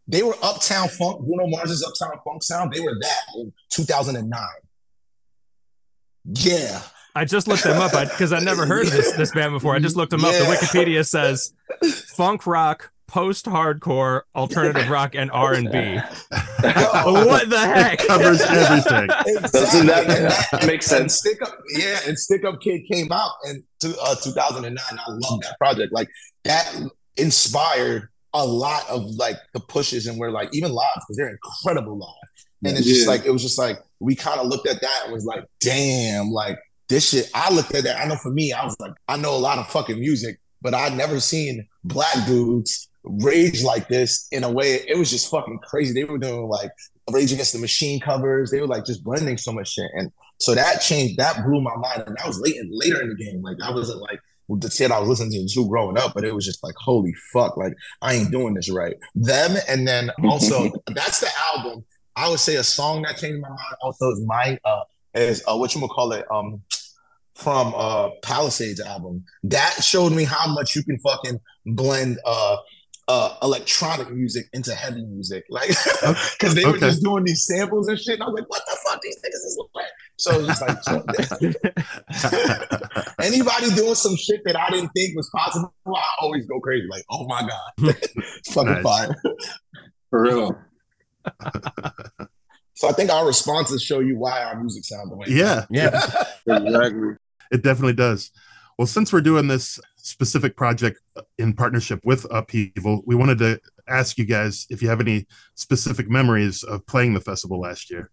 [0.06, 2.72] they were Uptown Funk, Bruno Mars's Uptown Funk sound.
[2.72, 4.40] They were that in 2009.
[6.24, 6.80] Yeah.
[7.16, 9.74] I just looked them up because I, never heard this this band before.
[9.74, 10.32] I just looked them up.
[10.32, 11.52] The Wikipedia says
[12.16, 15.98] funk rock, post hardcore, alternative rock, and R and B.
[16.64, 17.98] What the heck?
[17.98, 19.06] Covers everything.
[19.52, 21.18] Doesn't that- And that makes and sense.
[21.18, 24.76] Stick up, yeah, and Stick Up Kid came out in to, uh, 2009.
[24.90, 25.92] I love that project.
[25.92, 26.08] Like
[26.44, 26.74] that
[27.16, 31.96] inspired a lot of like the pushes, and we're like even live because they're incredible
[31.98, 32.08] live.
[32.66, 35.12] And it's just like it was just like we kind of looked at that and
[35.12, 36.58] was like, damn, like
[36.88, 37.30] this shit.
[37.34, 38.00] I looked at that.
[38.00, 40.74] I know for me, I was like, I know a lot of fucking music, but
[40.74, 44.84] I'd never seen black dudes rage like this in a way.
[44.88, 45.92] It was just fucking crazy.
[45.92, 46.70] They were doing like
[47.10, 48.50] Rage Against the Machine covers.
[48.50, 51.18] They were like just blending so much shit, and so that changed.
[51.18, 53.42] That blew my mind, and that was late later in the game.
[53.42, 56.44] Like I wasn't like the shit I was listening to growing up, but it was
[56.44, 58.94] just like holy fuck, like I ain't doing this right.
[59.14, 61.84] Them, and then also that's the album.
[62.16, 63.60] I would say a song that changed my mind.
[63.82, 64.82] Also, is my uh
[65.14, 66.62] is uh what you gonna call it um
[67.34, 69.24] from uh Palisades album.
[69.44, 72.56] That showed me how much you can fucking blend uh
[73.06, 75.44] uh electronic music into heavy music.
[75.50, 78.14] Like because they were just doing these samples and shit.
[78.14, 79.00] And I was like, what the fuck?
[79.02, 79.86] These niggas is like
[80.16, 81.04] so it was just like so-
[83.20, 86.86] anybody doing some shit that I didn't think was possible, I always go crazy.
[86.88, 87.96] Like, oh my God.
[88.52, 88.82] Fucking Nice.
[88.82, 89.16] fire.
[90.10, 90.58] For real.
[92.76, 95.26] So I think our responses show you why our music sounds the way.
[95.28, 95.90] it yeah, Yeah.
[96.46, 97.14] Exactly.
[97.52, 98.32] it definitely does.
[98.76, 101.00] Well, since we're doing this specific project
[101.38, 106.10] in partnership with Upheaval, we wanted to ask you guys if you have any specific
[106.10, 108.10] memories of playing the festival last year.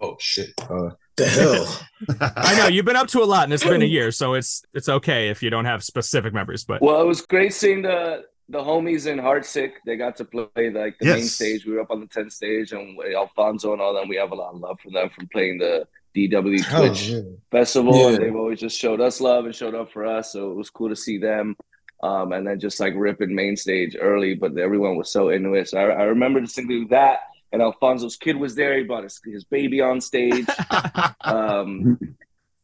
[0.00, 0.50] Oh shit.
[0.60, 2.20] Uh, the hell.
[2.36, 4.62] I know you've been up to a lot, and it's been a year, so it's
[4.74, 6.64] it's okay if you don't have specific memories.
[6.64, 9.72] But Well, it was great seeing the the homies in Heartsick.
[9.86, 11.64] They got to play like the main stage.
[11.66, 14.08] We were up on the 10th stage, and Alfonso and all them.
[14.08, 17.20] We have a lot of love for them from playing the DW Hell Twitch yeah.
[17.50, 18.16] festival, Yeah.
[18.16, 20.32] and they've always just showed us love and showed up for us.
[20.32, 21.56] So it was cool to see them.
[22.02, 25.68] Um, and then just like ripping main stage early, but everyone was so into it.
[25.68, 27.20] So I, I remember distinctly that.
[27.50, 28.76] And Alfonso's kid was there.
[28.76, 30.44] He brought his, his baby on stage.
[31.22, 31.98] um,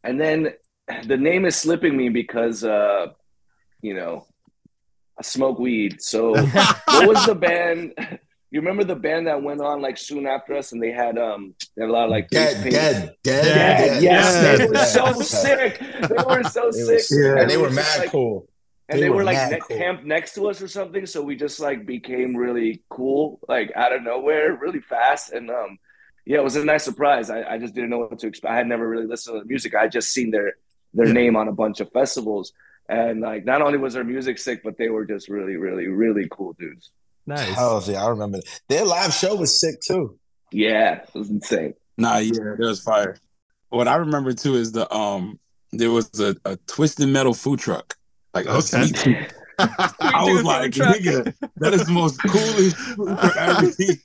[0.04, 0.52] and then
[1.06, 3.06] the name is slipping me because, uh,
[3.80, 4.26] you know,
[5.20, 6.00] I smoke weed.
[6.00, 7.92] So what was the band?
[8.50, 11.54] You remember the band that went on like soon after us, and they had um,
[11.76, 14.02] they had a lot of like face Dead, dead, dead, Dead, Yeah, dead.
[14.02, 15.78] yes, they were Dead, so sick.
[16.08, 17.38] They were so They were sick, sick.
[17.38, 18.48] And they were mad like- cool.
[18.88, 19.76] and They they, were were like mad ne- cool.
[19.76, 21.04] camped next to us or something.
[21.06, 25.32] So we just like became really cool, like out of nowhere, really fast.
[25.32, 25.78] And um,
[26.26, 27.30] yeah, it was a nice surprise.
[27.30, 28.50] I, I just didn't know what to expect.
[28.52, 29.74] I had never really listened to the music.
[29.76, 30.54] I had just seen their
[30.92, 31.12] their Yeah.
[31.12, 32.52] name on a bunch of festivals,
[32.90, 36.26] and like not only was their music sick, but they were just really, really, really
[36.30, 36.90] cool dudes.
[37.26, 37.54] nice.
[37.54, 38.60] Hell yeah, I remember that.
[38.68, 40.18] Their live show was sick too.
[40.52, 41.74] Yeah, it was insane.
[41.96, 43.16] Nah, yeah, it was fire.
[43.68, 45.38] What I remember too is the um
[45.72, 47.96] there was a, a twisted metal food truck.
[48.34, 48.60] Like a Okay.
[48.62, 49.32] sweet tooth.
[49.58, 53.96] I was like, nigga, that is the most coolest food truck I've ever seen.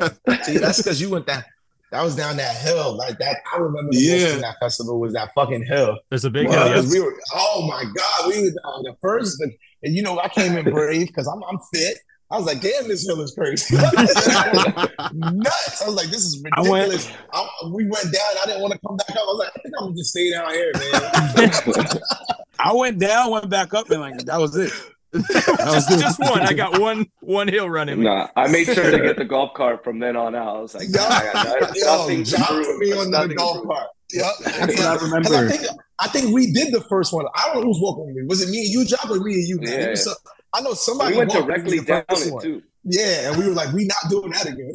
[0.44, 1.44] See, that's because you went that.
[1.92, 3.38] That was down that hill like that.
[3.52, 4.24] I remember the Yeah.
[4.24, 5.98] most in that festival was that fucking hill.
[6.08, 6.74] There's a big Well, hill.
[6.74, 6.92] 'cause Yes.
[6.92, 7.14] we were.
[7.34, 9.40] Oh my god, we were uh, the first.
[9.40, 11.98] And you know, I came in brave because I'm I'm fit.
[12.32, 13.74] I was like, damn, this hill is crazy.
[15.12, 15.82] Nuts.
[15.82, 17.08] I was like, this is I went- ridiculous.
[17.32, 18.22] I we went down.
[18.42, 19.16] I didn't want to come back up.
[19.16, 22.00] I was like, I think I'm gonna just stay down here, man.
[22.60, 24.72] I went down, went back up, and like that was it.
[25.12, 26.40] That was just, just one.
[26.42, 28.02] I got one one hill running.
[28.02, 30.56] Nah, I made sure to get the golf cart from then on out.
[30.56, 32.78] I was like, Yo, I got yo, nothing to prove.
[32.78, 33.88] me on the golf cart.
[34.12, 34.24] Yep.
[34.44, 35.34] That's what I 'Cause remember.
[35.34, 35.66] I think
[36.00, 37.26] I think we did the first one.
[37.34, 38.22] I don't know who's walking with me.
[38.28, 39.56] Was it me and you, Job, or me and you?
[39.60, 39.68] Man?
[39.68, 39.86] Yeah.
[39.90, 40.14] It so-
[40.52, 42.42] I know somebody We went walked with me directly down it one.
[42.42, 42.62] too.
[42.82, 44.72] Yeah, and we were like, we not doing that again.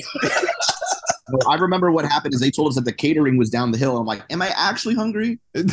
[1.47, 3.97] I remember what happened is they told us that the catering was down the hill.
[3.97, 5.39] I'm like, am I actually hungry?
[5.55, 5.63] Yo,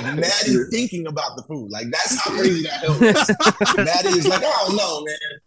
[0.00, 1.70] Maddie thinking about the food.
[1.70, 3.76] Like that's how crazy that hill was.
[3.76, 5.40] Maddie is like, I don't know, man.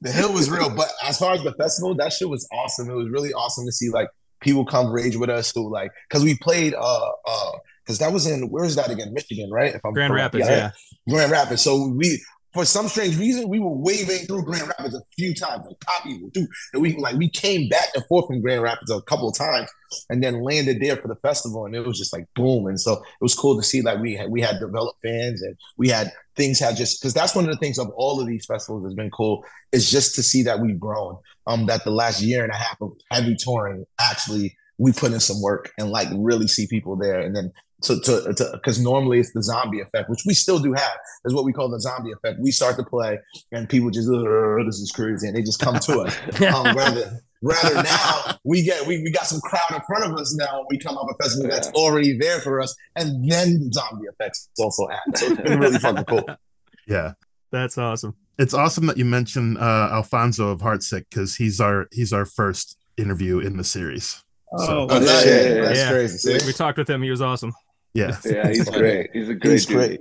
[0.00, 2.88] The hill was real, but as far as the festival, that shit was awesome.
[2.88, 4.08] It was really awesome to see like
[4.40, 7.50] people come rage with us who like because we played uh uh
[7.84, 9.12] because that was in where is that again?
[9.12, 9.74] Michigan, right?
[9.74, 10.34] If I'm Grand correct.
[10.34, 10.48] Rapids.
[10.48, 10.70] Yeah.
[11.08, 11.62] Grand Rapids.
[11.62, 12.22] So we
[12.54, 16.20] for some strange reason, we were waving through Grand Rapids a few times, like copies
[16.22, 16.46] would do.
[16.72, 19.68] And we like we came back and forth from Grand Rapids a couple of times,
[20.08, 22.66] and then landed there for the festival, and it was just like boom.
[22.66, 25.56] And so it was cool to see like we had we had developed fans, and
[25.76, 28.46] we had things had just because that's one of the things of all of these
[28.46, 31.18] festivals has been cool is just to see that we've grown.
[31.46, 35.20] Um, that the last year and a half of heavy touring actually we put in
[35.20, 39.32] some work and like really see people there, and then to to because normally it's
[39.32, 40.98] the zombie effect, which we still do have.
[41.24, 42.40] Is what we call the zombie effect.
[42.40, 43.18] We start to play
[43.52, 46.16] and people just this is crazy, and they just come to us.
[46.54, 50.34] um, rather rather now we get we, we got some crowd in front of us
[50.34, 50.64] now.
[50.70, 54.48] We come up a festival that's already there for us, and then the zombie effects
[54.58, 55.18] also add.
[55.18, 56.24] So it's been really fucking cool.
[56.86, 57.12] Yeah,
[57.52, 58.16] that's awesome.
[58.38, 62.78] It's awesome that you mentioned uh, Alfonso of Heartsick because he's our he's our first
[62.96, 64.24] interview in the series.
[64.56, 64.86] So.
[64.88, 65.90] Oh, that's, yeah, that's yeah.
[65.90, 66.32] crazy.
[66.32, 67.02] We, we talked with him.
[67.02, 67.52] He was awesome.
[67.94, 69.10] Yeah, yeah, he's great.
[69.12, 69.52] He's a great.
[69.52, 69.76] He's dude.
[69.76, 70.00] great.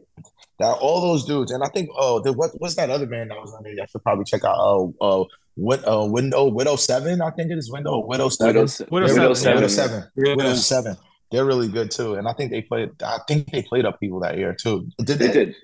[0.59, 3.37] Now all those dudes, and I think oh, the, what what's that other band that
[3.37, 3.73] was on there?
[3.81, 4.55] I should probably check out.
[4.57, 5.23] Oh, uh,
[5.55, 7.21] what uh, window widow seven?
[7.21, 8.63] I think it is window widow seven.
[8.63, 9.55] Widow, widow, widow seven.
[9.55, 10.03] Widow seven.
[10.15, 10.35] Yeah.
[10.35, 10.97] Widow seven.
[11.31, 12.91] They're really good too, and I think they played.
[13.03, 14.87] I think they played up people that year too.
[14.99, 15.27] Did they?
[15.27, 15.55] they did.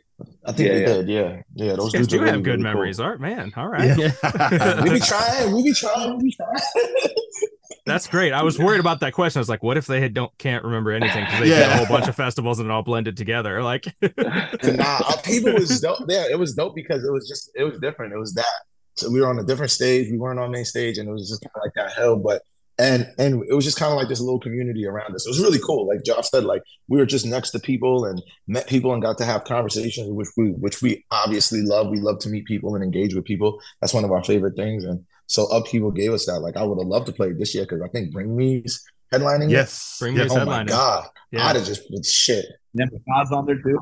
[0.46, 0.86] I think yeah, they yeah.
[0.86, 1.10] did.
[1.10, 1.76] Yeah, yeah.
[1.76, 3.06] Those dudes do really, have good really memories, cool.
[3.06, 3.52] art man.
[3.56, 3.98] All right.
[3.98, 4.12] Yeah.
[4.84, 5.54] we be trying.
[5.56, 6.18] We be trying.
[6.18, 7.14] We be trying.
[7.86, 8.32] That's great.
[8.32, 9.40] I was worried about that question.
[9.40, 11.60] I was like, what if they had, don't can't remember anything because they Yeah.
[11.60, 13.62] did a whole bunch of festivals and it all blended together?
[13.62, 16.00] Like, nah, uh, people was dope.
[16.08, 18.14] Yeah, it was dope because it was just it was different.
[18.14, 18.46] It was that.
[18.96, 20.10] So we were on a different stage.
[20.10, 22.16] We weren't on main stage, and it was just kind of like that hell.
[22.16, 22.44] But
[22.80, 25.26] and and it was just kind of like this little community around us.
[25.26, 25.88] It was really cool.
[25.88, 29.18] Like Josh said, like we were just next to people and met people and got
[29.18, 31.90] to have conversations, which we which we obviously love.
[31.90, 33.60] We love to meet people and engage with people.
[33.82, 34.86] That's one of our favorite things.
[34.86, 36.40] And so Upheaval gave us that.
[36.40, 39.46] Like I would have loved to play this year because I think Bring Me's headlining.
[39.46, 39.52] it.
[39.52, 40.30] yes, Bring yes.
[40.30, 41.48] Me's Oh my god, Yeah.
[41.48, 42.46] I'd have just been shit.
[42.78, 43.80] And then God's on there too.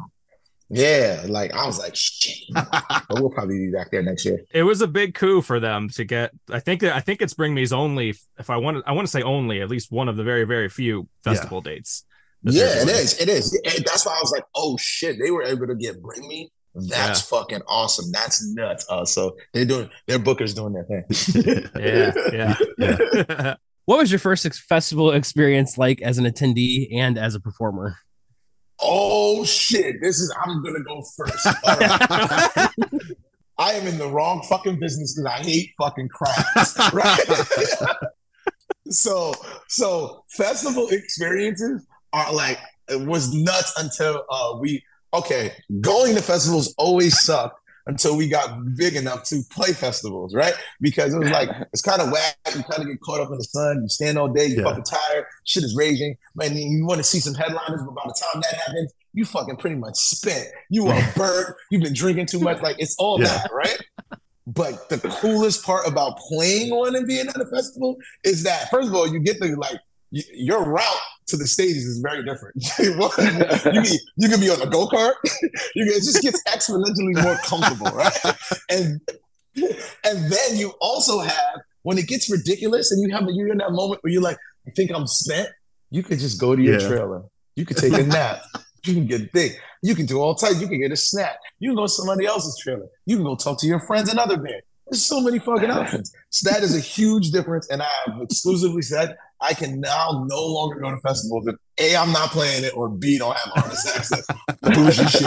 [0.73, 2.37] Yeah, like I was like shit.
[2.53, 4.41] but we'll probably be back there next year.
[4.53, 6.31] it was a big coup for them to get.
[6.49, 8.15] I think that I think it's Bring Me's only.
[8.39, 10.45] If I want to, I want to say only at least one of the very
[10.45, 12.05] very few festival dates.
[12.43, 13.19] Yeah, it is.
[13.21, 13.53] It is.
[13.65, 16.49] And that's why I was like, oh shit, they were able to get Bring Me.
[16.74, 18.11] That's fucking awesome.
[18.11, 18.86] That's nuts.
[18.89, 21.69] Uh, so they're doing their bookers doing their thing.
[21.80, 23.55] Yeah, yeah.
[23.86, 27.97] What was your first ex- festival experience like as an attendee and as a performer?
[28.80, 29.95] Oh shit.
[30.01, 31.47] This is I'm gonna go first.
[31.65, 32.69] All right.
[33.57, 36.78] I am in the wrong fucking business because I hate fucking crowds.
[36.93, 37.19] Right.
[38.89, 39.34] so
[39.67, 44.84] so festival experiences are like it was nuts until uh we
[45.14, 45.51] okay,
[45.82, 47.57] going to festivals always sucked
[47.88, 50.53] until we got big enough to play festivals, right?
[50.82, 52.38] Because it was like it's kind of whack.
[52.55, 53.82] You kind of get caught up in the sun.
[53.82, 54.45] You stand all day.
[54.47, 54.64] You Yeah.
[54.66, 55.26] fucking tired.
[55.45, 56.16] Shit is raging.
[56.36, 59.57] Man, you want to see some headliners, but by the time that happens, you fucking
[59.57, 60.47] pretty much spent.
[60.70, 61.55] You are burnt.
[61.72, 62.62] You've been drinking too much.
[62.62, 63.28] Like it's all Yeah.
[63.28, 63.78] that, right?
[64.47, 68.88] But the coolest part about playing one and being at a festival is that first
[68.89, 69.80] of all, you get the like
[70.12, 72.55] y- your route to the stages is very different.
[72.80, 75.14] You, can, you can be on a go kart.
[75.76, 78.18] You can, it just gets exponentially more comfortable, right?
[78.70, 79.01] And
[80.03, 83.72] and then you also have when it gets ridiculous, and you have you're in that
[83.72, 84.38] moment where you're like,
[84.68, 85.49] I think I'm spent.
[85.89, 86.88] You could just go to your Yeah.
[86.88, 87.24] trailer.
[87.55, 88.41] You could take a nap.
[88.86, 89.51] You can get big.
[89.84, 90.62] You can do all types.
[90.62, 91.36] You can get a snack.
[91.59, 92.88] You can go to somebody else's trailer.
[93.05, 94.62] You can go talk to your friends in other band.
[94.91, 96.13] There's so many fucking options.
[96.29, 97.69] So that is a huge difference.
[97.69, 101.95] And I have exclusively said I can now no longer go to festivals if A,
[101.95, 104.27] I'm not playing it, or B, don't have artist access.
[104.61, 105.21] Bougie shit.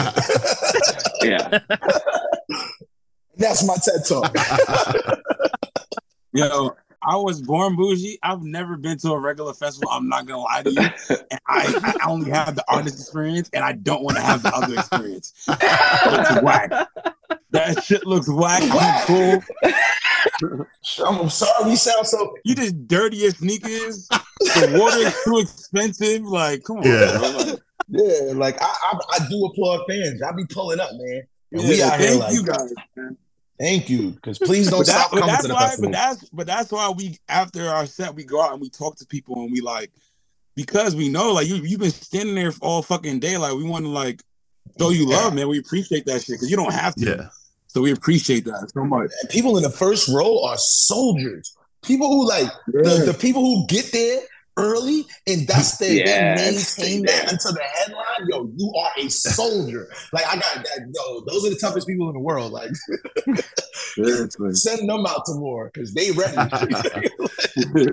[1.22, 1.58] yeah.
[3.38, 4.36] That's my TED talk.
[6.32, 8.18] Yo, I was born bougie.
[8.22, 9.88] I've never been to a regular festival.
[9.90, 10.88] I'm not gonna lie to you.
[11.30, 14.54] And I, I only have the artist experience, and I don't want to have the
[14.54, 15.32] other experience.
[15.48, 16.88] It's whack.
[17.54, 18.62] That shit looks whack.
[18.64, 20.66] I'm cool.
[21.06, 22.34] I'm sorry we sound so.
[22.44, 24.08] You just dirty your sneakers.
[24.08, 26.22] The water is too expensive.
[26.22, 27.18] Like, come on, Yeah.
[27.18, 30.22] Like, Yeah, like I, I, I do applaud fans.
[30.22, 31.22] I be pulling up, man.
[31.52, 32.72] And we yeah, out here thank like, you guys.
[32.96, 33.16] Man.
[33.60, 35.60] thank you, because please don't But, that, stop but coming that's to the why.
[35.66, 35.90] festival.
[35.90, 38.96] But that's but that's why we after our set we go out and we talk
[38.96, 39.90] to people and we like
[40.56, 43.36] because we know like you you've been standing there all fucking day.
[43.36, 44.22] Like we want to like
[44.80, 45.46] show you love, man.
[45.48, 47.04] We appreciate that shit because you don't have to.
[47.04, 47.28] Yeah.
[47.74, 49.10] So we appreciate that so much.
[49.20, 51.56] And people in the first row are soldiers.
[51.82, 54.20] People who like the, the people who get there
[54.56, 58.28] early and that's their Yeah, they maintain that until the headline.
[58.28, 59.88] Yo, you are a soldier.
[60.12, 60.92] like I got that.
[60.94, 62.52] Yo, those are the toughest people in the world.
[62.52, 62.70] Like
[64.54, 66.36] send them out to war because they ready.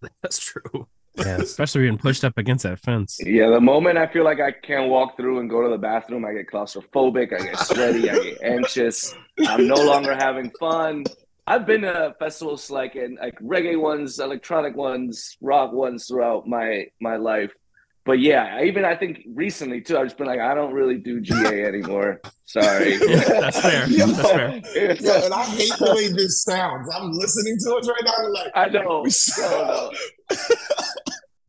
[0.22, 0.88] That's true.
[1.20, 3.18] Yeah, especially being pushed up against that fence.
[3.24, 6.24] Yeah, the moment I feel like I can't walk through and go to the bathroom,
[6.24, 9.14] I get claustrophobic, I get sweaty, I get anxious.
[9.46, 11.04] I'm no longer having fun.
[11.46, 16.86] I've been to festivals like in like reggae ones, electronic ones, rock ones throughout my
[17.00, 17.52] my life.
[18.10, 21.20] But yeah, even I think recently too, I've just been like, I don't really do
[21.20, 22.20] GA anymore.
[22.44, 22.96] Sorry.
[23.06, 23.86] That's fair.
[23.88, 24.96] Yo, That's fair.
[24.96, 26.88] yo, and I hate the way this sounds.
[26.92, 28.12] I'm listening to it right now.
[28.18, 29.02] I'm like, I know.
[29.04, 29.90] we No,
[30.28, 30.36] no.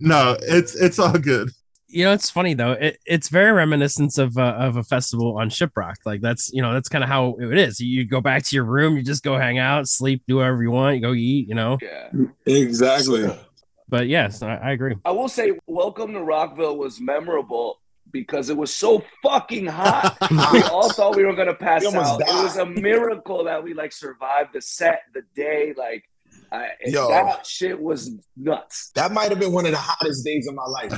[0.02, 1.50] No, it's it's all good.
[1.88, 2.74] You know, it's funny though.
[2.74, 5.96] It, it's very reminiscent of uh, of a festival on Shiprock.
[6.06, 7.80] Like that's you know that's kind of how it is.
[7.80, 10.70] You go back to your room, you just go hang out, sleep, do whatever you
[10.70, 11.48] want, you go eat.
[11.50, 11.80] You know.
[11.82, 12.12] Yeah.
[12.46, 13.28] Exactly.
[13.92, 14.96] But yes, I, I agree.
[15.06, 17.80] I will say, Welcome to Rockville was memorable
[18.12, 20.18] because it was so fucking hot.
[20.54, 22.22] we all thought we were gonna pass We almost out.
[22.22, 25.74] It was a miracle that we like survived the set, the day.
[25.78, 26.06] Like,
[26.54, 27.10] I, Yo.
[27.10, 28.92] that shit was nuts.
[28.96, 30.94] that might have been one of the hottest days of my life.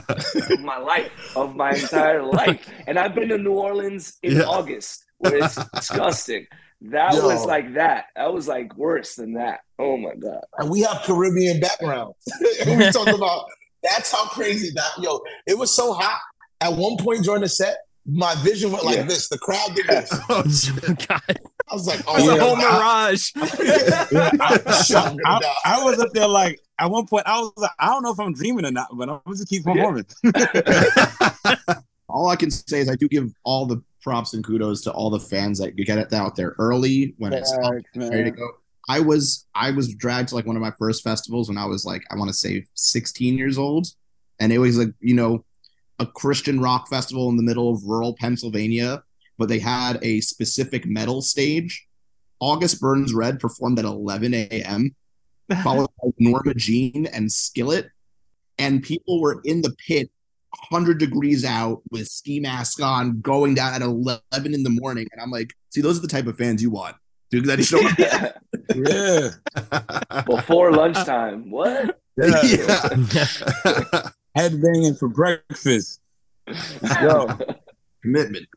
[0.51, 4.43] Of my life, of my entire life, and I've been to New Orleans in Yeah.
[4.43, 6.45] August, where it's disgusting.
[6.91, 7.27] That Yo.
[7.27, 8.05] was like that.
[8.15, 9.61] That was like worse than that.
[9.79, 10.41] Oh my god.
[10.57, 12.13] and we have Caribbean background.
[12.65, 13.45] we talk about
[13.81, 15.21] that's how crazy that yo.
[15.47, 16.19] It was so hot.
[16.61, 19.03] At one point during the set, my vision went like Yeah.
[19.03, 19.29] this.
[19.29, 20.11] The crowd did this.
[20.29, 20.43] Oh.
[21.07, 21.21] God.
[21.71, 22.79] I was like, oh, It's my a whole God.
[22.79, 23.31] mirage.
[23.37, 24.59] I,
[24.95, 25.55] I'm I.
[25.65, 28.19] I was up there like at one point I was like I don't know if
[28.19, 30.05] I'm dreaming or not, but I'm just keep performing.
[32.09, 35.09] all I can say is I do give all the props and kudos to all
[35.09, 38.47] the fans that get it out there early when it's up ready to go.
[38.89, 41.85] I was I was dragged to like one of my first festivals when I was
[41.85, 43.87] like I want to say 16 years old,
[44.39, 45.45] and it was like you know
[45.99, 49.03] a Christian rock festival in the middle of rural Pennsylvania,
[49.37, 51.87] but they had a specific metal stage.
[52.39, 54.93] August Burns Red performed at 11 a.m.
[55.63, 57.89] followed by Norma Jean and Skillet,
[58.57, 60.09] and people were in the pit
[60.69, 64.19] 100 degrees out with ski mask on going down at 11
[64.53, 66.95] in the morning and i'm like see those are the type of fans you want
[67.31, 67.79] dude that show
[68.75, 69.29] yeah.
[70.25, 71.49] Before lunchtime.
[71.49, 71.99] What?
[72.17, 72.41] yeah.
[72.43, 74.09] yeah.
[74.37, 75.99] Headbanging for breakfast.
[77.01, 77.27] Yo,
[78.01, 78.47] commitment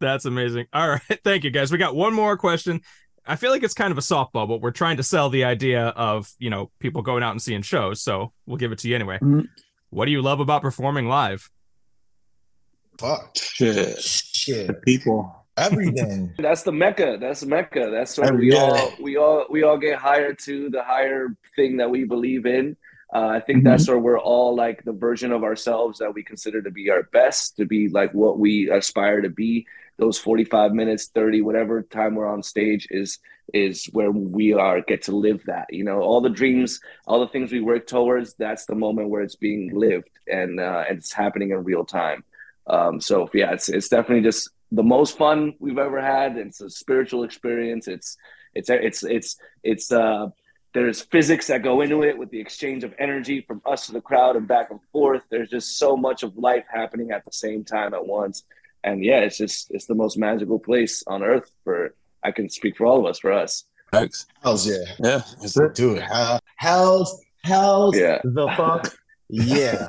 [0.00, 0.66] That's amazing.
[0.72, 1.20] All right.
[1.24, 1.70] Thank you, guys.
[1.72, 2.80] We got one more question.
[3.26, 5.88] I feel like it's kind of a softball, but we're trying to sell the idea
[5.88, 8.00] of, you know, people going out and seeing shows.
[8.00, 9.18] So we'll give it to you anyway.
[9.20, 9.48] Mhm.
[9.90, 11.50] What do you love about performing live?
[12.98, 13.30] fuck.
[13.36, 14.00] Shit.
[14.00, 14.82] Shit.
[14.82, 15.32] People.
[15.56, 16.34] Everything.
[16.38, 17.16] That's the mecca.
[17.20, 17.90] That's the mecca.
[17.92, 18.58] That's where Oh, we yeah.
[18.58, 22.76] all we all we all get hired to the higher thing that we believe in.
[23.14, 23.64] Uh, I think Mhm.
[23.64, 27.04] that's where we're all like the version of ourselves that we consider to be our
[27.04, 29.66] best, to be like what we aspire to be.
[29.96, 33.18] Those forty five minutes, thirty, whatever time we're on stage is
[33.54, 35.66] is where we are get to live that.
[35.70, 38.34] You know, all the dreams, all the things we work towards.
[38.34, 42.24] That's the moment where it's being lived and uh, and it's happening in real time.
[42.66, 46.36] Um, so yeah, it's it's definitely just the most fun we've ever had.
[46.36, 47.88] It's a spiritual experience.
[47.88, 48.16] It's
[48.54, 50.28] it's it's it's it's uh
[50.74, 54.00] there's physics that go into it with the exchange of energy from us to the
[54.00, 55.22] crowd and back and forth.
[55.30, 58.44] There's just so much of life happening at the same time at once.
[58.84, 61.94] And yeah, it's just it's the most magical place on earth for
[62.24, 63.64] I can speak for all of us, for us.
[63.92, 64.26] Thanks.
[64.42, 64.76] Hells yeah.
[64.98, 65.22] Yeah.
[65.40, 65.74] That's it.
[65.74, 68.18] Dude, hell, hells, hells Yeah.
[68.24, 68.94] the fuck.
[69.30, 69.88] Yeah.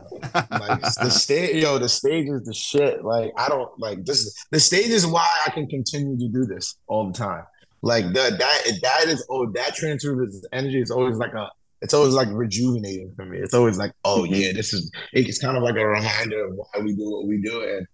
[0.52, 3.04] like the stage yo, the stage is the shit.
[3.04, 6.76] Like I don't like this the stage is why I can continue to do this
[6.88, 7.44] all the time.
[7.82, 11.50] Like that that that is oh that transfer of energy is always like a
[11.82, 13.38] it's always like rejuvenating for me.
[13.38, 16.82] It's always like, oh yeah, this is it's kind of like a reminder of why
[16.84, 17.62] we do what we do.
[17.64, 17.88] And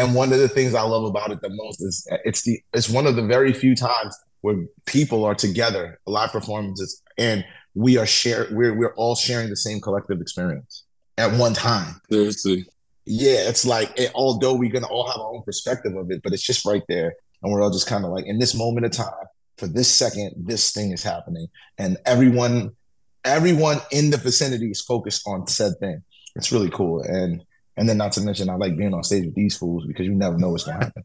[0.00, 2.58] and one of the things I love about it the most is uh, it's the
[2.72, 7.44] it's one of the very few times where people are together, live performances, and
[7.74, 10.84] we are share we're we're all sharing the same collective experience
[11.18, 12.00] at one time.
[12.10, 12.64] Seriously.
[13.04, 16.32] Yeah, it's like it, although we're gonna all have our own perspective of it, but
[16.32, 18.92] it's just right there, and we're all just kind of like in this moment of
[18.92, 19.26] time,
[19.58, 21.46] for this second, this thing is happening,
[21.76, 22.70] and everyone,
[23.26, 26.02] everyone in the vicinity is focused on said thing.
[26.36, 27.44] It's really cool, and
[27.80, 30.14] and then not to mention, I like being on stage with these fools because you
[30.14, 31.02] never know what's gonna happen.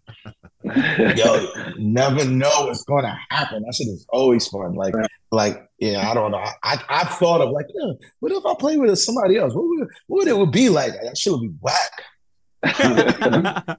[1.18, 1.48] Yo,
[1.78, 3.64] never know what's gonna happen.
[3.64, 4.76] That shit is always fun.
[4.76, 4.94] Like,
[5.32, 6.44] like, yeah, I don't know.
[6.64, 9.54] I I've thought of like, yeah, what if I play with somebody else?
[9.54, 10.92] What would what would it would be like?
[11.02, 11.92] That shit would be whack.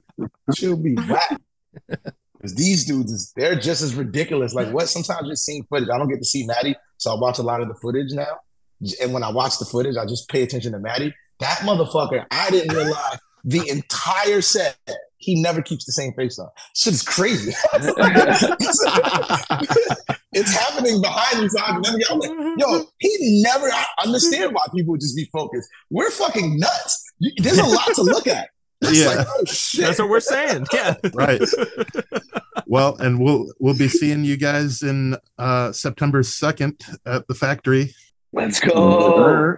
[0.63, 1.39] Would be whack.
[1.87, 4.55] Because these dudes, is, they're just as ridiculous.
[4.55, 4.89] Like, what?
[4.89, 5.89] Sometimes just seeing footage.
[5.93, 8.39] I don't get to see Maddie, so I watch a lot of the footage now.
[9.01, 11.13] And when I watch the footage, I just pay attention to Maddie.
[11.39, 14.77] That motherfucker, I didn't realize the entire set,
[15.17, 16.47] he never keeps the same face on.
[16.75, 17.53] Shit is crazy.
[20.33, 21.49] it's happening behind you.
[21.49, 22.01] So I'm like,
[22.57, 23.67] yo, he never.
[23.67, 25.69] I understand why people would just be focused.
[25.89, 27.03] We're fucking nuts.
[27.37, 28.49] There's a lot to look at.
[28.81, 29.07] It's Yeah.
[29.07, 29.85] like, oh shit.
[29.85, 30.65] That's what we're saying.
[30.73, 30.95] Yeah.
[31.13, 31.41] Right.
[32.69, 37.95] Well, and we'll we'll be seeing you guys in uh September 2nd at the factory.
[38.33, 39.55] Let's go.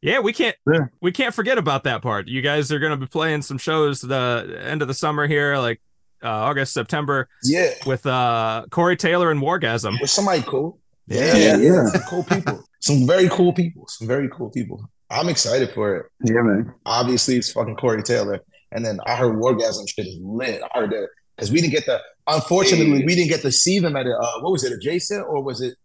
[0.00, 0.86] Yeah, we can't Yeah.
[1.00, 2.28] we can't forget about that part.
[2.28, 5.56] You guys are going to be playing some shows the end of the summer here,
[5.58, 5.80] like
[6.22, 7.70] uh, August, September, yeah.
[7.86, 10.00] with uh, Corey Taylor and Wargasm.
[10.00, 10.78] With somebody cool.
[11.06, 11.36] Yeah.
[11.36, 11.86] yeah, Yeah.
[11.86, 12.64] Some cool people.
[12.80, 13.86] Some very cool people.
[13.88, 14.80] Some very cool people.
[15.10, 16.06] I'm excited for it.
[16.24, 16.72] Yeah, man.
[16.86, 18.40] Obviously, it's fucking Corey Taylor.
[18.72, 20.60] And then I heard Wargasm shit is lit.
[20.62, 21.98] I heard that because we didn't get the.
[22.26, 24.10] Unfortunately, we didn't get to see them at a.
[24.10, 24.72] Uh, what was it?
[24.72, 25.76] Adjacent or was it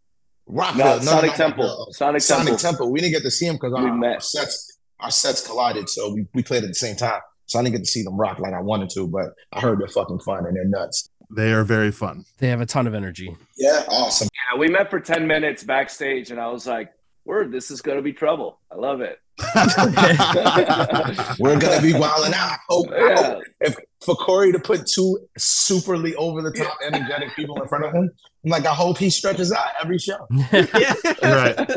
[0.47, 0.85] Rockville?
[0.85, 1.87] No, Sonic Temple.
[1.87, 2.57] Uh, Sonic Sonic Temple.
[2.59, 2.91] Temple.
[2.91, 6.25] We didn't get to see them because our, our sets our sets collided, so we,
[6.33, 7.19] we played at the same time.
[7.45, 9.79] So I didn't get to see them rock like I wanted to, but I heard
[9.79, 11.09] they're fucking fun and they're nuts.
[11.35, 12.25] They are very fun.
[12.39, 13.35] They have a ton of energy.
[13.57, 14.29] Yeah, awesome.
[14.53, 16.91] Yeah, we met for 10 minutes backstage, and I was like,
[17.25, 18.59] word, this is going to be trouble.
[18.71, 19.19] I love it.
[21.39, 22.51] We're gonna be wilding out.
[22.51, 23.33] I hope, I Yeah.
[23.33, 27.85] hope if for Corey to put two superly over the top energetic people in front
[27.85, 28.09] of him,
[28.43, 30.27] I'm like, I hope he stretches out every show.
[30.51, 30.93] yeah.
[31.21, 31.69] right.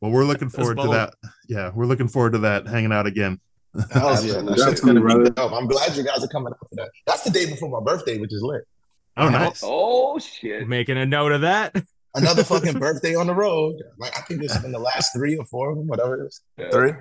[0.00, 1.14] Well, we're looking forward to that.
[1.48, 3.40] Yeah, we're looking forward to that hanging out again.
[3.90, 5.52] Hell's yeah, that shit's gonna be dope.
[5.52, 6.90] I'm glad you guys are coming out for that.
[7.06, 8.66] That's the day before my birthday, which is lit.
[9.16, 9.60] Oh, nice.
[9.64, 10.68] Oh, shit.
[10.68, 11.74] Making a note of that.
[12.14, 13.76] Another fucking birthday on the road.
[13.96, 16.26] Like I think this has been the last three or four of them, whatever it
[16.26, 16.40] is.
[16.70, 16.92] Three.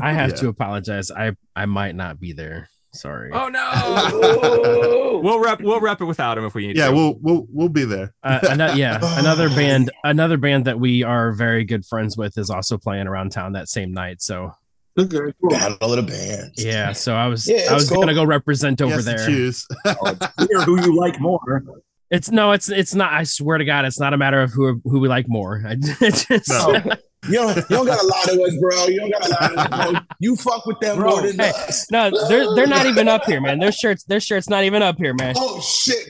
[0.00, 0.36] I have Yeah.
[0.36, 1.10] to apologize.
[1.10, 2.68] I I might not be there.
[2.92, 3.30] Sorry.
[3.32, 3.70] Oh no.
[3.72, 5.20] Oh.
[5.24, 6.92] we'll rep we'll rep it without him if we need Yeah, to.
[6.92, 8.14] we'll we'll we'll be there.
[8.22, 12.50] Uh, ano- yeah, another band, another band that we are very good friends with is
[12.50, 14.20] also playing around town that same night.
[14.22, 14.52] So
[14.98, 15.50] Okay, cool.
[15.50, 16.64] Battle of the bands.
[16.64, 18.00] yeah, so I was Yeah, I was cool.
[18.00, 19.24] gonna go represent over has there.
[19.24, 19.66] choose.
[19.84, 21.62] Clear who you like more.
[22.10, 23.12] It's no, it's it's not.
[23.12, 25.62] I swear to God, it's not a matter of who who we like more.
[25.64, 26.82] I it's just, No.
[27.28, 28.86] You don't, you don't got a lot of us, bro.
[28.86, 30.00] You don't got a lot of us, bro.
[30.20, 31.90] You fuck with them Bro, more than hey, us.
[31.90, 33.58] no, they're they're not even up here, man.
[33.58, 35.34] Their shirts, their shirts not even up here, man.
[35.36, 36.08] Oh shit,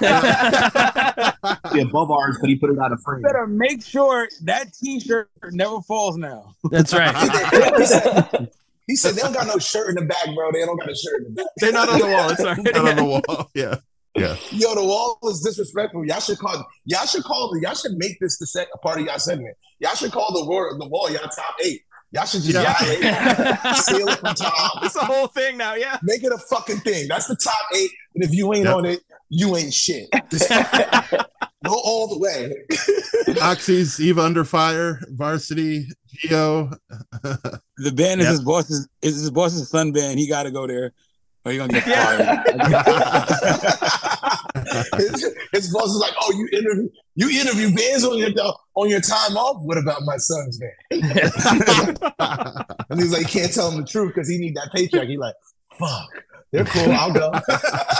[0.00, 1.32] yeah.
[1.82, 3.22] Above ours, but he put it out of frame.
[3.22, 6.54] Better make sure that T-shirt never falls now.
[6.70, 7.14] That's right.
[7.78, 8.48] he, said,
[8.88, 10.50] he said they don't got no shirt in the back, bro.
[10.52, 11.46] They don't got a shirt in the back.
[11.58, 12.30] They're not on the wall.
[12.30, 13.50] It's all Out on the wall.
[13.54, 13.76] Yeah.
[14.16, 14.36] Yeah.
[14.52, 16.04] Yo, the wall is disrespectful.
[16.06, 16.64] Y'all should call.
[16.84, 17.50] Y'all should call.
[17.52, 19.56] the Y'all should make this the sec, a part of y'all segment.
[19.80, 20.76] Y'all should call the wall.
[20.78, 21.10] The wall.
[21.10, 21.80] Y'all top eight.
[22.12, 22.74] Y'all should just Yeah.
[22.78, 24.84] violate, seal it from top.
[24.84, 25.74] It's a whole thing now.
[25.74, 25.98] Yeah.
[26.04, 27.08] Make it a fucking thing.
[27.08, 27.90] That's the top eight.
[28.14, 28.74] And if you ain't Yep.
[28.76, 29.00] on it,
[29.30, 30.08] you ain't shit.
[31.64, 32.52] Go all the way.
[33.40, 36.70] Oxys, Eva Under Fire, Varsity, Geo.
[37.22, 38.30] The band is Yep.
[38.32, 40.18] his boss's is his boss's son band.
[40.20, 40.92] He got to go there,
[41.44, 42.42] or he gonna get Yeah.
[42.42, 42.60] fired.
[44.96, 48.30] his, his boss is like, "Oh, you interview you interview bands on your
[48.74, 49.62] on your time off.
[49.62, 50.72] What about my son's band?"
[52.90, 55.08] And he's like, he can't tell him the truth because he need that paycheck.
[55.08, 55.34] He like,
[55.78, 56.08] "Fuck,
[56.52, 56.92] they're cool.
[56.92, 57.32] I'll go."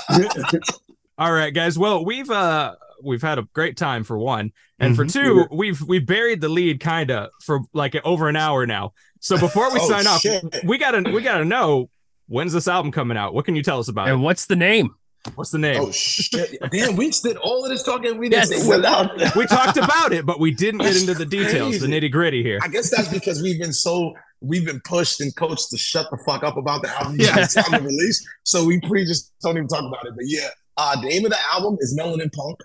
[1.19, 1.79] All right, guys.
[1.79, 5.13] Well, we've uh we've had a great time for one, and for Mhm.
[5.13, 8.93] two, we've we've buried the lead kinda for like over an hour now.
[9.21, 10.25] So before we Oh, sign off,
[10.65, 11.89] we gotta we gotta know
[12.27, 13.35] when's this album coming out.
[13.35, 14.13] What can you tell us about it?
[14.13, 14.95] And what's the name?
[15.37, 15.81] What's the name?
[15.81, 16.59] oh shit!
[16.71, 18.19] Damn, we just did all of this talking.
[18.19, 18.63] We didn't Yes.
[18.63, 19.11] say without.
[19.37, 22.59] we talked about it, but we didn't get into the details, the nitty gritty here.
[22.63, 24.13] I guess that's because we've been so
[24.43, 27.39] we've been pushed and coached to shut the fuck up about the album Yeah.
[27.39, 27.47] yeah.
[27.47, 28.23] time of release.
[28.43, 30.13] So we pretty just don't even talk about it.
[30.15, 32.59] But yeah, uh, the name of the album is Melanin Punk.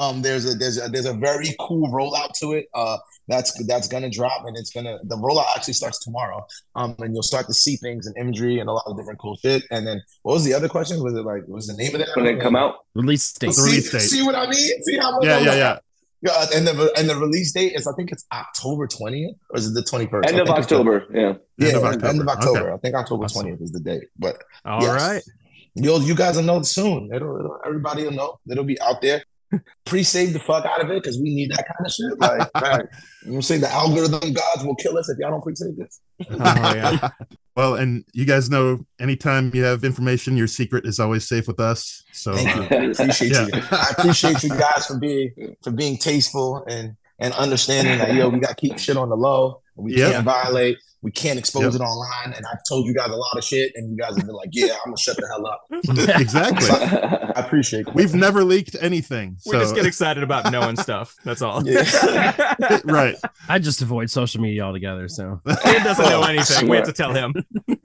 [0.00, 2.66] Um, there's a there's a there's a very cool rollout to it.
[2.74, 2.96] Uh,
[3.28, 6.44] that's that's gonna drop and it's gonna the rollout actually starts tomorrow.
[6.74, 9.36] Um, and you'll start to see things and imagery and a lot of different cool
[9.36, 9.62] shit.
[9.70, 11.02] And then what was the other question?
[11.04, 12.08] Was it like what was the name of it?
[12.16, 12.76] when it come out.
[12.94, 13.48] Release date.
[13.48, 14.00] The See, release date.
[14.00, 14.82] see what I mean?
[14.82, 15.78] See how much Yeah, yeah, yeah.
[16.22, 19.68] Yeah, and the and the release date is I think it's October twentieth or is
[19.68, 20.28] it the twenty first?
[20.28, 21.06] End of October.
[21.14, 21.34] Yeah.
[21.58, 22.22] Yeah, End of end October.
[22.22, 22.60] of October.
[22.60, 22.72] Okay.
[22.74, 23.42] I think October Awesome.
[23.42, 24.04] twentieth is the date.
[24.18, 24.90] But All yes.
[25.02, 25.22] right.
[25.74, 27.10] you'll you guys will know soon.
[27.14, 28.38] It'll, it'll everybody will know.
[28.50, 29.22] It'll be out there.
[29.84, 32.18] Pre-save the fuck out of it because we need that kind of shit.
[32.18, 32.86] Like, right.
[33.22, 35.76] you know, what I'm saying the algorithm gods will kill us if y'all don't pre-save
[35.76, 36.00] this.
[36.30, 37.08] Oh, yeah.
[37.56, 41.58] well, and you guys know anytime you have information, your secret is always safe with
[41.60, 42.04] us.
[42.12, 42.76] So Thank you.
[42.78, 43.46] I appreciate Yeah.
[43.52, 43.62] you.
[43.72, 48.38] I appreciate you guys for being for being tasteful and and understanding that yo, we
[48.38, 49.60] got to keep shit on the low.
[49.76, 50.12] And we Yep.
[50.12, 50.78] can't violate.
[51.02, 51.74] We can't expose Yep.
[51.74, 52.34] it online.
[52.36, 54.50] And I've told you guys a lot of shit, and you guys have been like,
[54.52, 56.68] "Yeah, I'm gonna shut the hell up." exactly.
[56.68, 57.94] I appreciate it.
[57.94, 59.36] We've never leaked anything.
[59.46, 61.16] We So just get excited about knowing stuff.
[61.24, 61.66] That's all.
[61.66, 62.80] Yeah.
[62.84, 63.16] right.
[63.48, 65.08] I just avoid social media altogether.
[65.08, 66.68] So He doesn't know anything.
[66.68, 67.32] We have to tell him.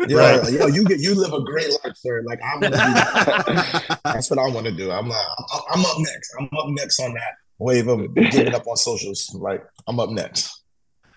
[0.07, 0.51] Yeah, Right.
[0.51, 2.21] yo, you get you live a great life, sir.
[2.25, 3.99] Like I'm gonna do that.
[4.03, 4.91] That's what I want to do.
[4.91, 5.15] I'm not.
[5.53, 6.33] I'm- I'm up next.
[6.39, 9.33] I'm up next on that wave of giving up on socials.
[9.33, 10.63] Like I'm up next.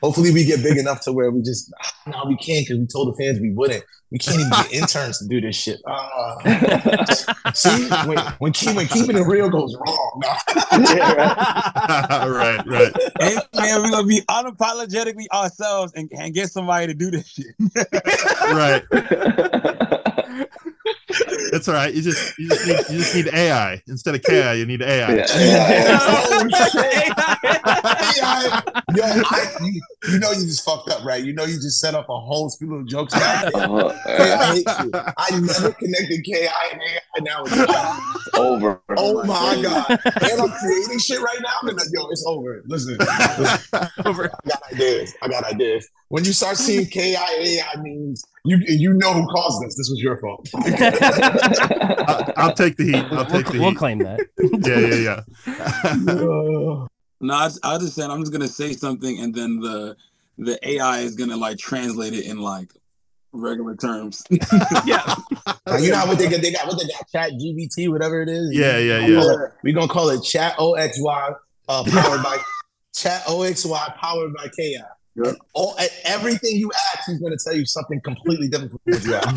[0.03, 1.73] Hopefully we get big enough to where we just
[2.07, 3.85] no we can't because we told the fans we wouldn't.
[4.11, 5.81] We can't even get interns to do this shit.
[5.87, 6.39] Ah.
[7.55, 10.23] See when when, keep, when keeping it real goes wrong.
[10.73, 12.93] right, right.
[13.21, 17.55] Hey, man, we're gonna be unapologetically ourselves and, and get somebody to do this shit.
[18.51, 18.85] right.
[21.53, 21.93] That's all right.
[21.95, 24.59] You just you just need you just need AI instead of KI.
[24.59, 25.15] You need AI.
[25.15, 25.99] Yeah.
[26.31, 26.47] Oh.
[27.75, 28.63] AI.
[28.95, 29.81] Yo, I, you,
[30.13, 31.23] you know you just fucked up, right?
[31.23, 33.13] You know you just set up a whole slew of jokes.
[33.15, 33.43] Now.
[33.55, 33.93] Uh-huh.
[34.07, 34.91] I hate you.
[34.95, 37.21] I never connected KI and AI.
[37.21, 38.47] Now it's done.
[38.47, 38.81] Over.
[38.97, 39.89] Oh my god!
[40.05, 41.69] And I'm creating shit right now.
[41.69, 42.63] And like, yo, it's over.
[42.67, 43.89] Listen, listen.
[44.05, 44.31] Over.
[44.45, 45.15] I got ideas.
[45.23, 45.89] I got ideas.
[46.09, 47.17] When you start seeing KIA,
[47.63, 49.77] I means you you know who caused this.
[49.77, 50.49] This was your fault.
[52.09, 52.95] I'll, I'll take the heat.
[52.97, 53.59] I'll We'll, take the heat.
[53.61, 54.21] we'll claim that.
[54.39, 56.87] Yeah, yeah, yeah.
[57.21, 59.97] No, I, I just said I'm just gonna say something, and then the
[60.39, 62.71] the AI is gonna like translate it in like
[63.41, 64.23] regular terms.
[64.85, 65.15] yeah.
[65.67, 66.41] Now, you know what they got?
[66.43, 67.09] They got what they got?
[67.11, 68.51] Chat GPT, whatever it is.
[68.53, 69.21] Yeah, yeah, We yeah.
[69.21, 71.35] call it- We gonna call it Chat OXY,
[71.69, 72.39] uh, powered by
[72.95, 74.79] Chat OXY, powered by KI.
[75.17, 75.37] Yep.
[75.53, 79.35] All, everything you ask, he's gonna tell you something completely different from what you ask.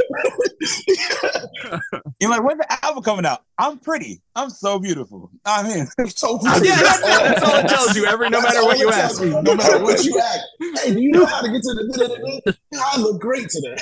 [2.20, 3.44] You're like, when's the album coming out?
[3.58, 4.22] I'm pretty.
[4.34, 5.30] I'm so beautiful.
[5.44, 5.86] I'm in.
[6.08, 8.06] so Yeah, that's, that's all it tells you.
[8.06, 9.22] Every no That's matter what you ask.
[9.22, 10.40] me, no matter what you ask.
[10.84, 12.56] Hey, do you know how to get to the?
[12.80, 13.76] I look great today.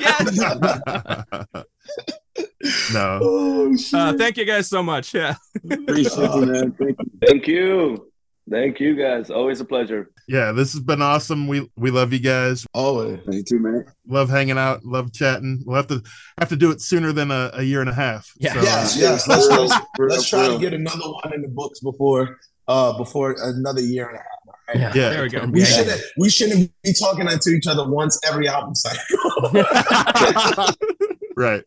[0.00, 1.62] Yeah.
[2.92, 3.20] no.
[3.22, 3.76] oh!
[3.92, 5.14] Uh, thank you guys so much.
[5.14, 5.36] Yeah.
[5.70, 6.72] Appreciate you, man.
[6.72, 7.10] Thank you.
[7.26, 8.12] Thank you.
[8.48, 9.28] Thank you guys.
[9.28, 10.10] Always a pleasure.
[10.28, 11.48] Yeah, this has been awesome.
[11.48, 12.64] We we love you guys.
[12.72, 13.18] Always.
[13.24, 13.84] Thank you too, man.
[14.06, 14.84] Love hanging out.
[14.84, 15.62] Love chatting.
[15.66, 16.00] We'll have to
[16.38, 18.30] have to do it sooner than a, a year and a half.
[18.38, 18.52] Yeah.
[18.54, 19.28] So, Yes, uh, yes.
[19.28, 22.38] Let's let's, real, let's for try to get another one in the books before
[22.68, 24.78] uh before another year and a half.
[24.80, 24.92] Yeah.
[24.94, 25.08] yeah.
[25.10, 25.44] There we go.
[25.46, 25.66] We Yeah.
[25.66, 29.50] shouldn't we shouldn't be talking to each other once every album cycle.
[31.36, 31.64] right.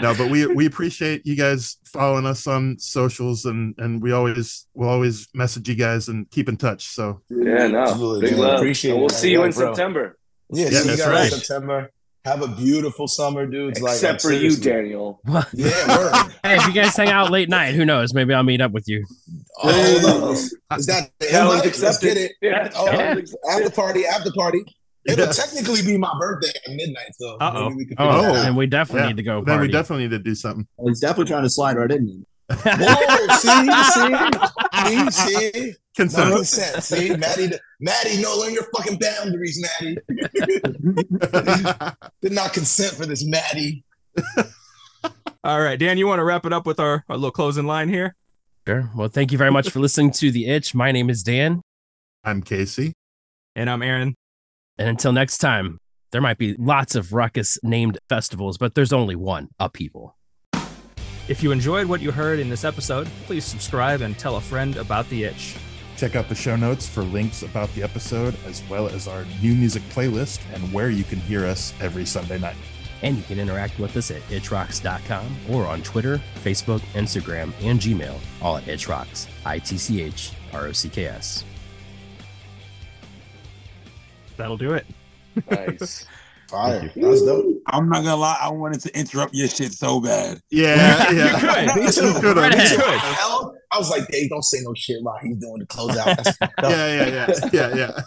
[0.00, 4.66] No, but we we appreciate you guys following us on socials and and we always
[4.74, 6.86] we'll always message you guys and keep in touch.
[6.86, 7.78] So Yeah, no.
[7.80, 8.40] Absolutely, Big man.
[8.40, 8.54] love.
[8.58, 9.72] Appreciate and we'll it, see you man, in bro.
[9.74, 10.18] September.
[10.50, 11.32] yeah, Yeah, see you that's guys right.
[11.32, 11.90] in September.
[12.24, 13.80] Have a beautiful summer, dudes.
[13.80, 14.70] Like, Except like, for you, seriously.
[14.70, 15.20] Daniel.
[15.52, 16.28] Yeah.
[16.44, 18.14] Hey, if you guys hang out late night, who knows?
[18.14, 19.04] Maybe I'll meet up with you.
[19.62, 19.68] Oh,
[20.70, 20.76] no.
[20.76, 21.80] Is that the Challenge invite?
[21.82, 22.16] Let's get accepted.
[22.16, 22.32] it.
[22.40, 22.70] Yeah.
[22.76, 23.50] Oh, challenge accepted.
[23.64, 24.64] after party, after party.
[25.04, 25.36] It'll Yes.
[25.36, 27.70] technically be my birthday at midnight, so Uh-oh.
[27.74, 28.46] we can Oh, figure that out.
[28.46, 29.08] and we definitely Yeah.
[29.08, 30.66] need to go then we definitely need to do something.
[30.86, 32.24] He's definitely trying to slide right in.
[32.48, 33.48] Whoa, see,
[33.92, 35.70] see, see, see.
[35.70, 36.32] No Consent.
[36.34, 36.82] consent.
[36.84, 37.50] See, Maddie,
[37.80, 39.96] Maddie, no, learn your fucking boundaries, Maddie.
[42.22, 43.84] Did not consent for this, Maddie.
[45.44, 47.88] All right, Dan, you want to wrap it up with our, our little closing line
[47.88, 48.14] here?
[48.66, 48.90] Sure.
[48.94, 50.74] Well, thank you very much for listening to The Itch.
[50.74, 51.60] My name is Dan.
[52.24, 52.92] I'm Casey.
[53.56, 54.14] And I'm Aaron.
[54.82, 55.78] And until next time,
[56.10, 60.16] there might be lots of ruckus named festivals, but there's only one, a people.
[61.28, 64.76] If you enjoyed what you heard in this episode, please subscribe and tell a friend
[64.76, 65.56] about the itch.
[65.96, 69.54] Check out the show notes for links about the episode, as well as our new
[69.54, 72.56] music playlist and where you can hear us every Sunday night.
[73.02, 78.18] And you can interact with us at itchrocks.com or on Twitter, Facebook, Instagram, and Gmail,
[78.40, 79.28] all at itchrocks.
[79.46, 81.44] I T C H R O C K S.
[84.42, 84.84] That'll do it.
[85.48, 86.04] Nice.
[86.50, 86.90] Fire.
[86.96, 87.46] That's dope.
[87.68, 90.40] I'm not gonna lie, I wanted to interrupt your shit so bad.
[90.50, 91.76] Yeah, You could.
[91.84, 92.20] Me too.
[92.20, 92.76] Good Right you.
[92.76, 92.98] Good.
[92.98, 96.04] Hell, I was like, Dave, don't say no shit while he's doing the closeout.
[96.16, 96.70] That's fucked up.
[96.72, 98.00] Yeah, yeah, yeah, yeah, yeah.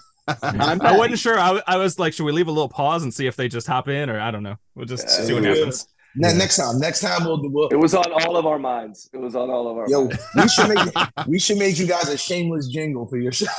[0.44, 1.40] I'm I wasn't sure.
[1.40, 3.66] I, I was like, should we leave a little pause and see if they just
[3.66, 4.58] hop in, or I don't know.
[4.76, 5.56] We'll just Yeah, see what yeah.
[5.56, 5.88] happens.
[6.18, 7.50] Ne- Next time, next time we'll do.
[7.50, 9.10] We'll, It was on all of our minds.
[9.14, 10.20] It was on all of our yo, minds.
[10.36, 10.96] we should make
[11.28, 13.46] we should make you guys a shameless jingle for your show.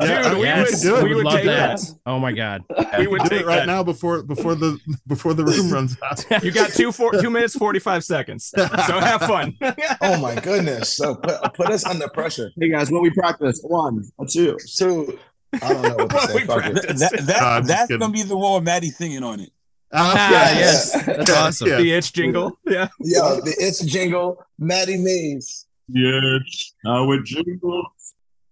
[0.00, 1.02] Yeah, Dude, we we would- do it.
[1.04, 1.78] we We would would love take that.
[1.78, 1.98] that.
[2.04, 2.62] Oh my God.
[2.98, 3.66] We would do take it right that.
[3.66, 6.44] now before before the before the room runs out.
[6.44, 8.46] You got two four, two minutes forty five seconds.
[8.56, 9.56] So have fun.
[10.02, 10.94] oh my goodness!
[10.96, 12.50] So put put us under pressure.
[12.60, 13.60] Hey guys, what we practice?
[13.62, 14.58] One, a two.
[14.76, 15.18] Two.
[15.62, 16.34] I don't know what to say.
[16.34, 17.00] we practice.
[17.00, 18.00] That, that- No, that's kidding.
[18.00, 19.50] gonna be the one with Maddie singing on it.
[19.92, 20.90] Ah, yes.
[20.94, 21.06] yes.
[21.06, 21.68] That's awesome.
[21.68, 21.76] yeah.
[21.78, 22.58] The itch jingle.
[22.66, 22.88] Yeah.
[23.00, 25.66] Yo, the it's jingle, Maddie Mays.
[25.88, 27.84] Yes, I would jingle.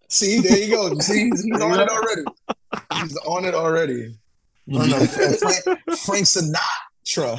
[0.09, 0.99] See, there you go.
[0.99, 2.23] See, he's, he's on it already.
[3.03, 4.19] He's on it already.
[4.73, 5.65] Oh, no, Frank,
[5.99, 7.37] Frank Sinatra.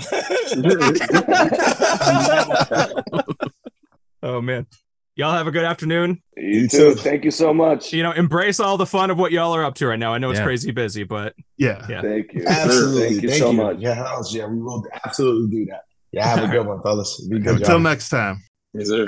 [4.21, 4.67] Oh man.
[5.15, 6.21] Y'all have a good afternoon.
[6.35, 6.77] You, You too.
[6.77, 6.95] too.
[6.95, 7.93] Thank you so much.
[7.93, 10.11] You know, embrace all the fun of what y'all are up to right now.
[10.13, 10.45] I know it's Yeah.
[10.45, 11.85] crazy busy, but Yeah.
[11.87, 12.01] Yeah.
[12.01, 12.45] Thank you.
[12.47, 13.01] absolutely.
[13.09, 13.57] Thank you Thank so you.
[13.57, 13.77] much.
[13.79, 15.81] Yeah, hells yeah, we will absolutely do that.
[16.11, 17.21] Yeah, have a good one, fellas.
[17.29, 17.79] Be good, Until y'all.
[17.79, 18.41] next time.
[18.73, 19.07] Yes, sir.